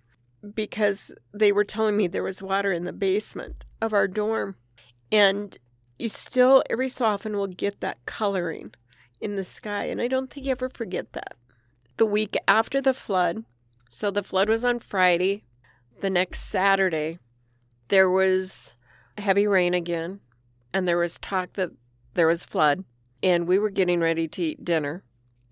because 0.54 1.12
they 1.32 1.52
were 1.52 1.64
telling 1.64 1.96
me 1.96 2.06
there 2.06 2.22
was 2.22 2.42
water 2.42 2.72
in 2.72 2.84
the 2.84 2.92
basement 2.92 3.64
of 3.80 3.92
our 3.92 4.08
dorm. 4.08 4.56
And 5.10 5.56
you 5.98 6.08
still, 6.08 6.62
every 6.70 6.88
so 6.88 7.04
often, 7.04 7.36
will 7.36 7.48
get 7.48 7.80
that 7.80 8.04
coloring 8.06 8.74
in 9.20 9.36
the 9.36 9.44
sky. 9.44 9.84
And 9.84 10.00
I 10.00 10.08
don't 10.08 10.30
think 10.30 10.46
you 10.46 10.52
ever 10.52 10.68
forget 10.68 11.12
that. 11.12 11.34
The 11.96 12.06
week 12.06 12.36
after 12.46 12.80
the 12.80 12.94
flood, 12.94 13.44
so 13.88 14.10
the 14.10 14.22
flood 14.22 14.48
was 14.48 14.64
on 14.64 14.78
Friday. 14.78 15.44
The 16.00 16.10
next 16.10 16.42
Saturday, 16.42 17.18
there 17.88 18.08
was 18.08 18.76
heavy 19.16 19.46
rain 19.46 19.74
again, 19.74 20.20
and 20.72 20.86
there 20.86 20.98
was 20.98 21.18
talk 21.18 21.54
that 21.54 21.72
there 22.14 22.28
was 22.28 22.44
flood. 22.44 22.84
And 23.20 23.48
we 23.48 23.58
were 23.58 23.70
getting 23.70 24.00
ready 24.00 24.28
to 24.28 24.42
eat 24.42 24.64
dinner. 24.64 25.02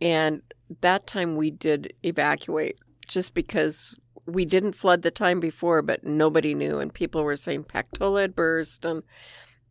And 0.01 0.43
that 0.81 1.07
time 1.07 1.37
we 1.37 1.51
did 1.51 1.93
evacuate 2.03 2.79
just 3.07 3.35
because 3.35 3.95
we 4.27 4.45
didn't 4.45 4.73
flood 4.73 5.03
the 5.03 5.11
time 5.11 5.41
before, 5.41 5.83
but 5.83 6.05
nobody 6.05 6.55
knew, 6.55 6.79
and 6.79 6.93
people 6.93 7.23
were 7.23 7.37
saying 7.37 7.65
Pactola 7.65 8.23
had 8.23 8.35
burst. 8.35 8.85
And 8.85 9.03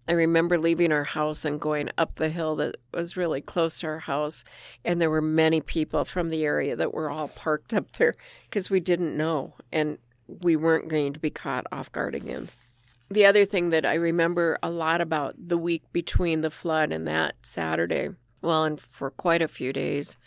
I 0.07 0.13
remember 0.13 0.57
leaving 0.57 0.91
our 0.91 1.03
house 1.03 1.43
and 1.45 1.59
going 1.59 1.89
up 1.97 2.15
the 2.15 2.29
hill 2.29 2.55
that 2.55 2.77
was 2.93 3.17
really 3.17 3.41
close 3.41 3.79
to 3.79 3.87
our 3.87 3.99
house, 3.99 4.43
and 4.83 5.01
there 5.01 5.09
were 5.09 5.21
many 5.21 5.61
people 5.61 6.05
from 6.05 6.29
the 6.29 6.45
area 6.45 6.75
that 6.75 6.93
were 6.93 7.09
all 7.09 7.27
parked 7.27 7.73
up 7.73 7.91
there 7.93 8.13
because 8.49 8.69
we 8.69 8.79
didn't 8.79 9.17
know, 9.17 9.53
and 9.71 9.97
we 10.27 10.55
weren't 10.55 10.87
going 10.87 11.13
to 11.13 11.19
be 11.19 11.29
caught 11.29 11.67
off 11.71 11.91
guard 11.91 12.15
again. 12.15 12.49
The 13.09 13.25
other 13.25 13.45
thing 13.45 13.69
that 13.69 13.85
I 13.85 13.95
remember 13.95 14.57
a 14.63 14.69
lot 14.69 15.01
about 15.01 15.35
the 15.37 15.57
week 15.57 15.83
between 15.91 16.41
the 16.41 16.49
flood 16.49 16.91
and 16.91 17.07
that 17.07 17.35
Saturday, 17.41 18.09
well, 18.41 18.63
and 18.63 18.79
for 18.79 19.11
quite 19.11 19.41
a 19.41 19.47
few 19.47 19.73
days, 19.73 20.17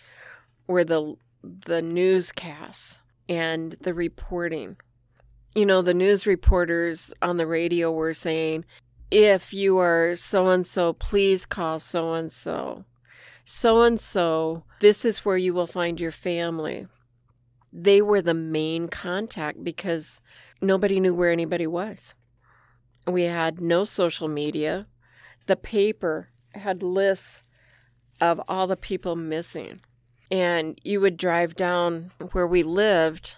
were 0.68 0.84
the 0.84 1.16
the 1.42 1.82
newscasts 1.82 3.00
and 3.28 3.72
the 3.80 3.94
reporting. 3.94 4.76
You 5.54 5.66
know, 5.66 5.82
the 5.82 5.94
news 5.94 6.26
reporters 6.26 7.12
on 7.22 7.36
the 7.36 7.46
radio 7.46 7.90
were 7.90 8.14
saying, 8.14 8.64
if 9.10 9.52
you 9.52 9.78
are 9.78 10.14
so 10.14 10.48
and 10.48 10.66
so, 10.66 10.92
please 10.92 11.46
call 11.46 11.78
so 11.78 12.12
and 12.12 12.30
so. 12.30 12.84
So 13.44 13.82
and 13.82 13.98
so, 13.98 14.64
this 14.80 15.04
is 15.04 15.24
where 15.24 15.38
you 15.38 15.54
will 15.54 15.66
find 15.66 15.98
your 15.98 16.10
family. 16.10 16.86
They 17.72 18.02
were 18.02 18.20
the 18.20 18.34
main 18.34 18.88
contact 18.88 19.64
because 19.64 20.20
nobody 20.60 21.00
knew 21.00 21.14
where 21.14 21.32
anybody 21.32 21.66
was. 21.66 22.14
We 23.06 23.22
had 23.22 23.60
no 23.60 23.84
social 23.84 24.28
media. 24.28 24.86
The 25.46 25.56
paper 25.56 26.28
had 26.54 26.82
lists 26.82 27.42
of 28.20 28.40
all 28.48 28.66
the 28.66 28.76
people 28.76 29.16
missing 29.16 29.80
and 30.30 30.78
you 30.84 31.00
would 31.00 31.16
drive 31.16 31.54
down 31.54 32.10
where 32.32 32.46
we 32.46 32.62
lived 32.62 33.36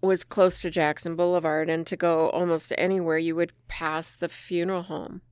was 0.00 0.24
close 0.24 0.60
to 0.60 0.70
Jackson 0.70 1.16
Boulevard 1.16 1.68
and 1.68 1.86
to 1.86 1.96
go 1.96 2.30
almost 2.30 2.72
anywhere 2.78 3.18
you 3.18 3.34
would 3.34 3.52
pass 3.66 4.12
the 4.12 4.28
funeral 4.28 4.82
home. 4.82 5.22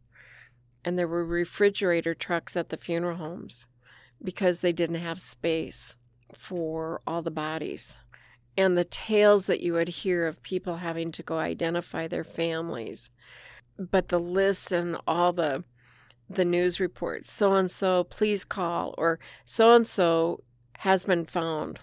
And 0.84 0.98
there 0.98 1.08
were 1.08 1.24
refrigerator 1.24 2.14
trucks 2.14 2.56
at 2.56 2.70
the 2.70 2.76
funeral 2.76 3.16
homes 3.16 3.68
because 4.22 4.60
they 4.60 4.72
didn't 4.72 4.96
have 4.96 5.20
space 5.20 5.96
for 6.34 7.00
all 7.06 7.22
the 7.22 7.30
bodies. 7.30 7.98
And 8.56 8.76
the 8.76 8.84
tales 8.84 9.46
that 9.46 9.60
you 9.60 9.74
would 9.74 9.88
hear 9.88 10.26
of 10.26 10.42
people 10.42 10.76
having 10.76 11.12
to 11.12 11.22
go 11.22 11.38
identify 11.38 12.06
their 12.06 12.24
families. 12.24 13.10
But 13.78 14.08
the 14.08 14.20
lists 14.20 14.72
and 14.72 14.96
all 15.06 15.32
the 15.32 15.64
the 16.28 16.44
news 16.44 16.80
reports, 16.80 17.30
so 17.30 17.52
and 17.52 17.70
so, 17.70 18.02
please 18.02 18.44
call, 18.44 18.96
or 18.98 19.20
so 19.44 19.76
and 19.76 19.86
so 19.86 20.42
has 20.78 21.04
been 21.04 21.24
found. 21.24 21.80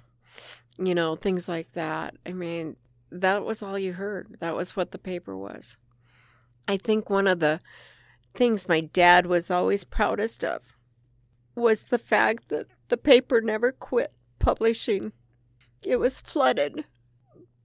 You 0.77 0.95
know, 0.95 1.15
things 1.15 1.47
like 1.47 1.73
that. 1.73 2.15
I 2.25 2.34
mean, 2.34 2.77
that 3.12 3.45
was 3.45 3.62
all 3.62 3.77
you 3.77 3.93
heard. 3.93 4.38
That 4.39 4.56
was 4.56 4.75
what 4.75 4.91
the 4.91 4.97
paper 4.97 5.38
was. 5.38 5.77
I 6.67 6.77
think 6.77 7.10
one 7.10 7.27
of 7.27 7.39
the 7.39 7.62
things 8.34 8.67
my 8.67 8.82
dad 8.82 9.27
was 9.27 9.51
always 9.51 9.84
proudest 9.84 10.43
of 10.43 10.75
was 11.56 11.86
the 11.86 11.99
fact 11.99 12.49
that 12.49 12.67
the 12.88 12.97
paper 12.97 13.41
never 13.41 13.71
quit 13.71 14.12
publishing. 14.39 15.12
It 15.84 15.99
was 15.99 16.21
flooded, 16.21 16.86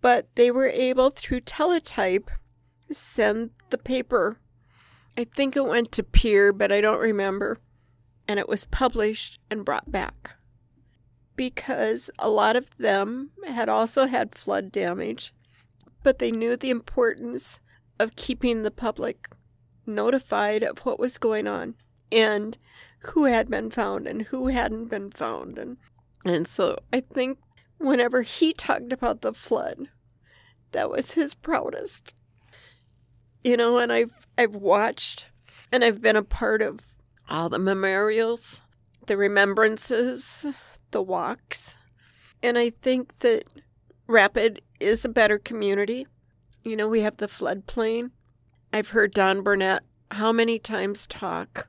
but 0.03 0.29
they 0.35 0.51
were 0.51 0.69
able 0.69 1.11
through 1.11 1.41
teletype 1.41 2.31
send 2.91 3.51
the 3.71 3.79
paper. 3.79 4.39
I 5.17 5.25
think 5.25 5.57
it 5.57 5.65
went 5.65 5.93
to 5.93 6.03
Pierre, 6.03 6.53
but 6.53 6.73
I 6.73 6.81
don't 6.81 7.01
remember. 7.01 7.59
And 8.27 8.39
it 8.39 8.49
was 8.49 8.67
published 8.67 9.41
and 9.51 9.65
brought 9.65 9.91
back 9.91 10.38
because 11.39 12.11
a 12.19 12.29
lot 12.29 12.57
of 12.57 12.69
them 12.79 13.31
had 13.47 13.69
also 13.69 14.07
had 14.07 14.35
flood 14.35 14.73
damage, 14.73 15.33
but 16.03 16.19
they 16.19 16.33
knew 16.33 16.57
the 16.57 16.69
importance 16.69 17.61
of 18.01 18.17
keeping 18.17 18.65
the 18.65 18.73
public 18.73 19.29
notified 19.87 20.65
of 20.65 20.81
what 20.81 20.99
was 20.99 21.17
going 21.17 21.47
on 21.47 21.77
and 22.11 22.59
who 22.99 23.25
had 23.25 23.49
been 23.49 23.71
found 23.71 24.09
and 24.09 24.23
who 24.23 24.49
hadn't 24.49 24.87
been 24.87 25.11
found. 25.13 25.59
And 25.59 25.77
and 26.25 26.49
so 26.49 26.77
I 26.93 27.01
think 27.01 27.39
whenever 27.79 28.23
he 28.23 28.53
talked 28.53 28.93
about 28.93 29.23
the 29.23 29.33
flood 29.33 29.87
that 30.73 30.91
was 30.91 31.13
his 31.13 31.35
proudest. 31.35 32.15
You 33.45 33.57
know 33.57 33.79
and 33.79 33.93
I've 33.93 34.27
I've 34.37 34.57
watched 34.57 35.27
and 35.71 35.85
I've 35.85 36.03
been 36.03 36.17
a 36.17 36.25
part 36.25 36.63
of 36.63 36.81
all 37.31 37.49
the 37.49 37.61
memorials 37.61 38.61
the 39.07 39.17
remembrances 39.17 40.45
the 40.91 41.03
walks. 41.03 41.79
And 42.43 42.59
I 42.59 42.71
think 42.71 43.19
that 43.19 43.45
Rapid 44.07 44.63
is 44.81 45.05
a 45.05 45.09
better 45.09 45.39
community. 45.39 46.07
You 46.65 46.77
know, 46.77 46.89
we 46.89 47.01
have 47.01 47.19
the 47.19 47.27
floodplain. 47.27 48.11
I've 48.73 48.91
heard 48.91 49.13
Don 49.13 49.43
Barnett 49.43 49.83
how 50.11 50.33
many 50.33 50.59
times 50.59 51.07
talk, 51.07 51.69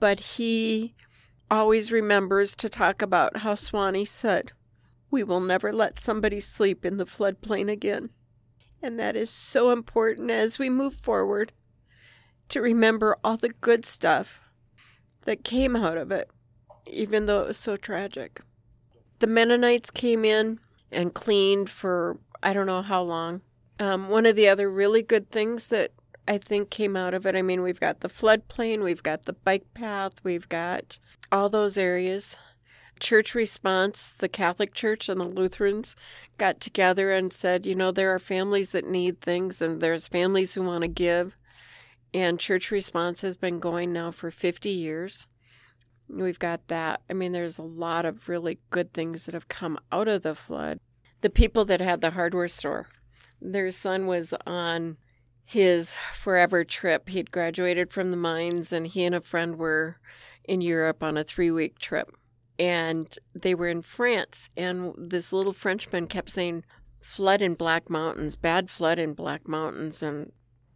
but 0.00 0.18
he 0.18 0.94
always 1.50 1.92
remembers 1.92 2.56
to 2.56 2.68
talk 2.68 3.00
about 3.00 3.38
how 3.38 3.54
Swanee 3.54 4.04
said, 4.04 4.52
We 5.10 5.22
will 5.22 5.40
never 5.40 5.72
let 5.72 6.00
somebody 6.00 6.40
sleep 6.40 6.84
in 6.84 6.96
the 6.96 7.06
floodplain 7.06 7.70
again. 7.70 8.10
And 8.82 8.98
that 8.98 9.14
is 9.14 9.30
so 9.30 9.70
important 9.70 10.30
as 10.30 10.58
we 10.58 10.68
move 10.68 10.94
forward 10.94 11.52
to 12.48 12.60
remember 12.60 13.16
all 13.22 13.36
the 13.36 13.50
good 13.60 13.84
stuff 13.84 14.40
that 15.22 15.44
came 15.44 15.76
out 15.76 15.96
of 15.96 16.10
it 16.10 16.28
even 16.86 17.26
though 17.26 17.42
it 17.42 17.48
was 17.48 17.58
so 17.58 17.76
tragic. 17.76 18.40
The 19.18 19.26
Mennonites 19.26 19.90
came 19.90 20.24
in 20.24 20.58
and 20.90 21.14
cleaned 21.14 21.70
for 21.70 22.18
I 22.42 22.52
don't 22.52 22.66
know 22.66 22.82
how 22.82 23.02
long. 23.02 23.42
Um, 23.78 24.08
one 24.08 24.26
of 24.26 24.36
the 24.36 24.48
other 24.48 24.68
really 24.70 25.02
good 25.02 25.30
things 25.30 25.68
that 25.68 25.92
I 26.26 26.38
think, 26.38 26.70
came 26.70 26.96
out 26.96 27.14
of 27.14 27.26
it. 27.26 27.34
I 27.34 27.42
mean, 27.42 27.62
we've 27.62 27.80
got 27.80 28.00
the 28.00 28.08
floodplain, 28.08 28.84
we've 28.84 29.02
got 29.02 29.24
the 29.24 29.32
bike 29.32 29.74
path, 29.74 30.22
we've 30.22 30.48
got 30.48 30.98
all 31.32 31.48
those 31.48 31.76
areas. 31.76 32.36
Church 33.00 33.34
response, 33.34 34.12
the 34.12 34.28
Catholic 34.28 34.74
Church 34.74 35.08
and 35.08 35.20
the 35.20 35.24
Lutherans 35.24 35.96
got 36.38 36.60
together 36.60 37.10
and 37.10 37.32
said, 37.32 37.66
you 37.66 37.74
know, 37.74 37.90
there 37.90 38.14
are 38.14 38.20
families 38.20 38.72
that 38.72 38.88
need 38.88 39.20
things 39.20 39.60
and 39.60 39.80
there's 39.80 40.06
families 40.06 40.54
who 40.54 40.62
want 40.62 40.82
to 40.82 40.88
give. 40.88 41.36
And 42.14 42.38
church 42.38 42.70
response 42.70 43.22
has 43.22 43.36
been 43.36 43.58
going 43.58 43.92
now 43.92 44.12
for 44.12 44.30
50 44.30 44.68
years. 44.68 45.26
We've 46.12 46.38
got 46.38 46.68
that. 46.68 47.02
I 47.08 47.14
mean, 47.14 47.32
there's 47.32 47.58
a 47.58 47.62
lot 47.62 48.04
of 48.04 48.28
really 48.28 48.58
good 48.70 48.92
things 48.92 49.24
that 49.24 49.34
have 49.34 49.48
come 49.48 49.78
out 49.90 50.08
of 50.08 50.22
the 50.22 50.34
flood. 50.34 50.78
The 51.22 51.30
people 51.30 51.64
that 51.66 51.80
had 51.80 52.00
the 52.00 52.10
hardware 52.10 52.48
store, 52.48 52.88
their 53.40 53.70
son 53.70 54.06
was 54.06 54.34
on 54.46 54.98
his 55.44 55.94
forever 56.12 56.64
trip. 56.64 57.08
He'd 57.08 57.30
graduated 57.30 57.92
from 57.92 58.10
the 58.10 58.16
mines, 58.16 58.72
and 58.72 58.86
he 58.86 59.04
and 59.04 59.14
a 59.14 59.20
friend 59.20 59.56
were 59.56 59.98
in 60.44 60.60
Europe 60.60 61.02
on 61.02 61.16
a 61.16 61.24
three 61.24 61.50
week 61.50 61.78
trip. 61.78 62.10
And 62.58 63.16
they 63.34 63.54
were 63.54 63.68
in 63.68 63.82
France, 63.82 64.50
and 64.56 64.94
this 64.96 65.32
little 65.32 65.52
Frenchman 65.52 66.06
kept 66.06 66.30
saying, 66.30 66.64
Flood 67.00 67.42
in 67.42 67.54
Black 67.54 67.90
Mountains, 67.90 68.36
bad 68.36 68.70
flood 68.70 68.98
in 68.98 69.14
Black 69.14 69.48
Mountains. 69.48 70.02
And, 70.02 70.30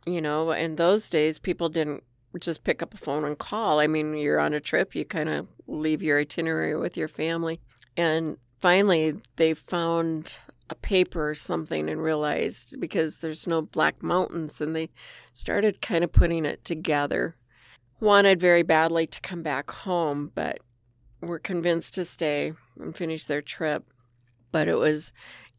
you 0.05 0.21
know, 0.21 0.51
in 0.51 0.75
those 0.75 1.09
days, 1.09 1.39
people 1.39 1.69
didn't 1.69 2.03
just 2.39 2.65
pick 2.65 2.83
up 2.83 2.95
a 2.95 2.99
phone 2.99 3.25
and 3.25 3.39
call. 3.39 3.81
I 3.81 3.87
mean, 3.87 4.15
you're 4.17 4.41
on 4.41 4.55
a 4.55 4.61
trip, 4.61 4.95
you 4.95 5.05
kind 5.05 5.29
of 5.29 5.49
leave 5.67 6.03
your 6.03 6.21
itinerary 6.21 6.77
with 6.77 6.97
your 6.97 7.09
family. 7.09 7.61
And 7.97 8.37
finally, 8.59 9.15
they 9.37 9.55
found 9.55 10.39
a 10.69 10.75
paper 10.75 11.31
or 11.31 11.35
something 11.35 11.89
and 11.89 12.03
realized 12.03 12.81
because 12.81 13.19
there's 13.19 13.47
no 13.47 13.63
black 13.63 14.03
mountains, 14.03 14.61
and 14.61 14.75
they 14.75 14.91
started 15.33 15.81
kind 15.81 16.03
of 16.03 16.13
putting 16.13 16.45
it 16.45 16.65
together. 16.65 17.37
Wanted 18.01 18.41
very 18.41 18.63
badly 18.63 19.07
to 19.07 19.21
come 19.21 19.43
back 19.43 19.71
home, 19.71 20.33
but 20.35 20.59
were 21.21 21.39
convinced 21.39 21.95
to 21.95 22.05
stay 22.05 22.53
and 22.79 22.97
finish 22.97 23.25
their 23.25 23.43
trip. 23.43 23.91
But 24.53 24.69
it 24.69 24.77
was, 24.77 25.13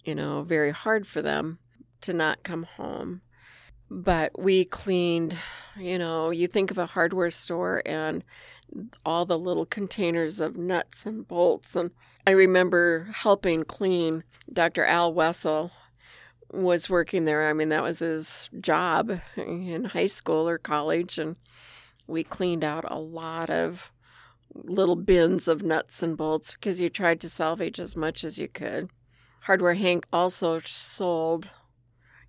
you 0.04 0.14
know, 0.14 0.44
very 0.44 0.72
hard 0.72 1.08
for 1.08 1.22
them 1.22 1.60
to 2.02 2.14
not 2.14 2.44
come 2.44 2.64
home. 2.64 3.22
But 3.90 4.40
we 4.40 4.66
cleaned, 4.66 5.38
you 5.78 5.98
know, 5.98 6.30
you 6.30 6.48
think 6.48 6.72
of 6.72 6.78
a 6.78 6.86
hardware 6.86 7.32
store 7.32 7.82
and 7.86 8.24
all 9.06 9.26
the 9.26 9.40
little 9.40 9.66
containers 9.66 10.40
of 10.40 10.58
nuts 10.58 11.06
and 11.06 11.28
bolts. 11.28 11.76
And 11.76 11.92
I 12.26 12.32
remember 12.32 13.10
helping 13.14 13.64
clean. 13.64 14.24
Dr. 14.52 14.84
Al 14.84 15.14
Wessel 15.14 15.72
was 16.52 16.90
working 16.90 17.26
there. 17.26 17.50
I 17.50 17.54
mean, 17.54 17.70
that 17.70 17.84
was 17.84 18.00
his 18.00 18.50
job 18.60 19.22
in 19.36 19.86
high 19.86 20.08
school 20.08 20.48
or 20.48 20.58
college. 20.58 21.18
And 21.18 21.38
we 22.08 22.24
cleaned 22.24 22.64
out 22.64 22.86
a 22.90 23.00
lot 23.00 23.50
of 23.50 23.92
little 24.54 24.96
bins 24.96 25.48
of 25.48 25.64
nuts 25.64 26.02
and 26.02 26.18
bolts 26.18 26.52
because 26.52 26.82
you 26.82 26.90
tried 26.90 27.22
to 27.22 27.30
salvage 27.30 27.80
as 27.80 27.96
much 27.96 28.24
as 28.24 28.38
you 28.38 28.48
could. 28.48 28.90
Hardware 29.42 29.76
Hank 29.76 30.06
also 30.12 30.60
sold 30.60 31.52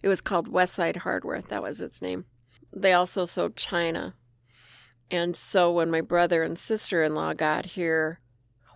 it 0.03 0.09
was 0.09 0.21
called 0.21 0.53
Westside 0.53 0.99
Hardware. 0.99 1.41
That 1.41 1.63
was 1.63 1.81
its 1.81 2.01
name. 2.01 2.25
They 2.73 2.93
also 2.93 3.25
sold 3.27 3.57
china. 3.57 4.15
And 5.11 5.35
so 5.35 5.73
when 5.73 5.91
my 5.91 6.01
brother 6.01 6.43
and 6.43 6.59
sister 6.59 7.03
in 7.03 7.15
law 7.15 7.33
got 7.33 7.67
here, 7.67 8.21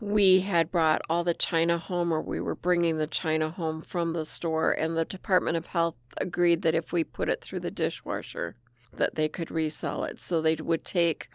we 0.01 0.41
had 0.41 0.73
brought 0.73 1.03
all 1.09 1.23
the 1.23 1.35
china 1.35 1.79
home, 1.79 2.11
or 2.11 2.21
we 2.21 2.41
were 2.41 2.57
bringing 2.57 2.99
the 2.99 3.07
china 3.07 3.51
home 3.51 3.83
from 3.83 4.15
the 4.15 4.25
store. 4.25 4.73
And 4.73 4.97
the 4.97 5.05
Department 5.05 5.57
of 5.57 5.67
Health 5.67 5.95
agreed 6.17 6.63
that 6.63 6.75
if 6.75 6.93
we 6.93 7.05
put 7.05 7.29
it 7.29 7.41
through 7.41 7.61
the 7.61 7.71
dishwasher, 7.71 8.57
that 8.93 9.15
they 9.15 9.29
could 9.29 9.51
resell 9.51 10.05
it. 10.05 10.21
So 10.21 10.41
they 10.41 10.57
would 10.57 10.85
take 10.85 11.29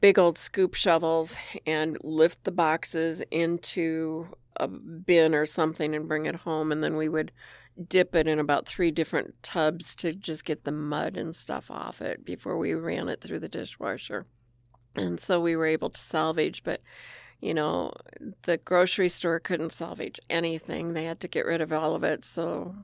big 0.00 0.18
old 0.18 0.38
scoop 0.38 0.74
shovels 0.74 1.36
and 1.66 1.98
lift 2.02 2.44
the 2.44 2.52
boxes 2.52 3.22
into 3.30 4.28
a 4.56 4.68
bin 4.68 5.34
or 5.34 5.46
something 5.46 5.94
and 5.94 6.08
bring 6.08 6.26
it 6.26 6.36
home. 6.36 6.72
And 6.72 6.82
then 6.82 6.96
we 6.96 7.08
would 7.08 7.32
dip 7.88 8.14
it 8.14 8.26
in 8.26 8.38
about 8.38 8.66
three 8.66 8.90
different 8.90 9.42
tubs 9.42 9.94
to 9.96 10.12
just 10.12 10.44
get 10.44 10.64
the 10.64 10.72
mud 10.72 11.16
and 11.16 11.34
stuff 11.34 11.70
off 11.70 12.00
it 12.00 12.24
before 12.24 12.56
we 12.56 12.72
ran 12.74 13.08
it 13.08 13.20
through 13.20 13.40
the 13.40 13.48
dishwasher. 13.48 14.26
And 14.94 15.20
so 15.20 15.40
we 15.40 15.56
were 15.56 15.66
able 15.66 15.90
to 15.90 16.00
salvage, 16.00 16.62
but 16.62 16.80
you 17.40 17.52
know, 17.52 17.92
the 18.42 18.56
grocery 18.56 19.08
store 19.08 19.40
couldn't 19.40 19.72
salvage 19.72 20.18
anything. 20.30 20.92
They 20.92 21.04
had 21.04 21.20
to 21.20 21.28
get 21.28 21.44
rid 21.44 21.60
of 21.60 21.72
all 21.72 21.94
of 21.94 22.04
it. 22.04 22.24
So 22.24 22.74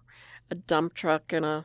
a 0.50 0.55
dump 0.55 0.94
truck 0.94 1.33
and 1.33 1.46
a 1.46 1.64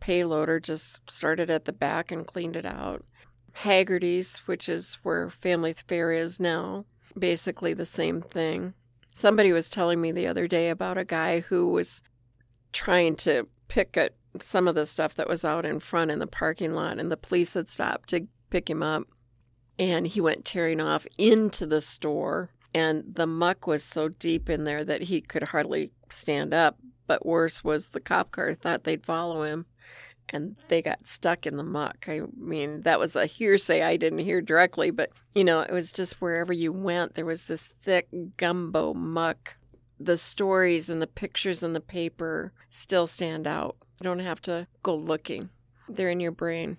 payloader 0.00 0.62
just 0.62 1.00
started 1.10 1.50
at 1.50 1.66
the 1.66 1.72
back 1.72 2.10
and 2.10 2.26
cleaned 2.26 2.56
it 2.56 2.64
out. 2.64 3.04
Haggerty's, 3.52 4.38
which 4.46 4.68
is 4.68 4.94
where 5.02 5.28
Family 5.28 5.74
Fare 5.74 6.12
is 6.12 6.40
now, 6.40 6.86
basically 7.18 7.74
the 7.74 7.84
same 7.84 8.22
thing. 8.22 8.74
Somebody 9.12 9.52
was 9.52 9.68
telling 9.68 10.00
me 10.00 10.12
the 10.12 10.26
other 10.26 10.46
day 10.46 10.70
about 10.70 10.96
a 10.96 11.04
guy 11.04 11.40
who 11.40 11.72
was 11.72 12.02
trying 12.72 13.16
to 13.16 13.48
pick 13.68 13.96
at 13.96 14.14
some 14.40 14.68
of 14.68 14.74
the 14.74 14.86
stuff 14.86 15.14
that 15.16 15.28
was 15.28 15.44
out 15.44 15.66
in 15.66 15.80
front 15.80 16.10
in 16.10 16.18
the 16.18 16.26
parking 16.26 16.72
lot, 16.74 16.98
and 16.98 17.10
the 17.10 17.16
police 17.16 17.54
had 17.54 17.68
stopped 17.68 18.10
to 18.10 18.26
pick 18.50 18.70
him 18.70 18.82
up. 18.82 19.04
And 19.78 20.06
he 20.06 20.20
went 20.20 20.44
tearing 20.44 20.80
off 20.80 21.06
into 21.16 21.66
the 21.66 21.80
store, 21.80 22.50
and 22.74 23.04
the 23.14 23.26
muck 23.26 23.66
was 23.66 23.82
so 23.82 24.08
deep 24.08 24.50
in 24.50 24.64
there 24.64 24.84
that 24.84 25.04
he 25.04 25.20
could 25.20 25.44
hardly 25.44 25.90
stand 26.10 26.52
up. 26.52 26.76
But 27.06 27.26
worse 27.26 27.64
was 27.64 27.88
the 27.88 28.00
cop 28.00 28.30
car 28.30 28.54
thought 28.54 28.84
they'd 28.84 29.04
follow 29.04 29.42
him, 29.42 29.66
and 30.28 30.56
they 30.68 30.82
got 30.82 31.06
stuck 31.06 31.46
in 31.46 31.56
the 31.56 31.64
muck. 31.64 32.04
I 32.08 32.22
mean, 32.36 32.82
that 32.82 33.00
was 33.00 33.16
a 33.16 33.26
hearsay 33.26 33.82
I 33.82 33.96
didn't 33.96 34.20
hear 34.20 34.40
directly, 34.40 34.90
but 34.90 35.10
you 35.34 35.44
know, 35.44 35.60
it 35.60 35.72
was 35.72 35.92
just 35.92 36.20
wherever 36.20 36.52
you 36.52 36.72
went, 36.72 37.14
there 37.14 37.24
was 37.24 37.46
this 37.46 37.72
thick 37.82 38.08
gumbo 38.36 38.94
muck 38.94 39.56
the 40.00 40.16
stories 40.16 40.88
and 40.88 41.02
the 41.02 41.06
pictures 41.06 41.62
in 41.62 41.74
the 41.74 41.80
paper 41.80 42.52
still 42.70 43.06
stand 43.06 43.46
out. 43.46 43.76
You 44.00 44.04
don't 44.04 44.18
have 44.20 44.40
to 44.42 44.66
go 44.82 44.94
looking, 44.94 45.50
they're 45.88 46.10
in 46.10 46.20
your 46.20 46.32
brain. 46.32 46.78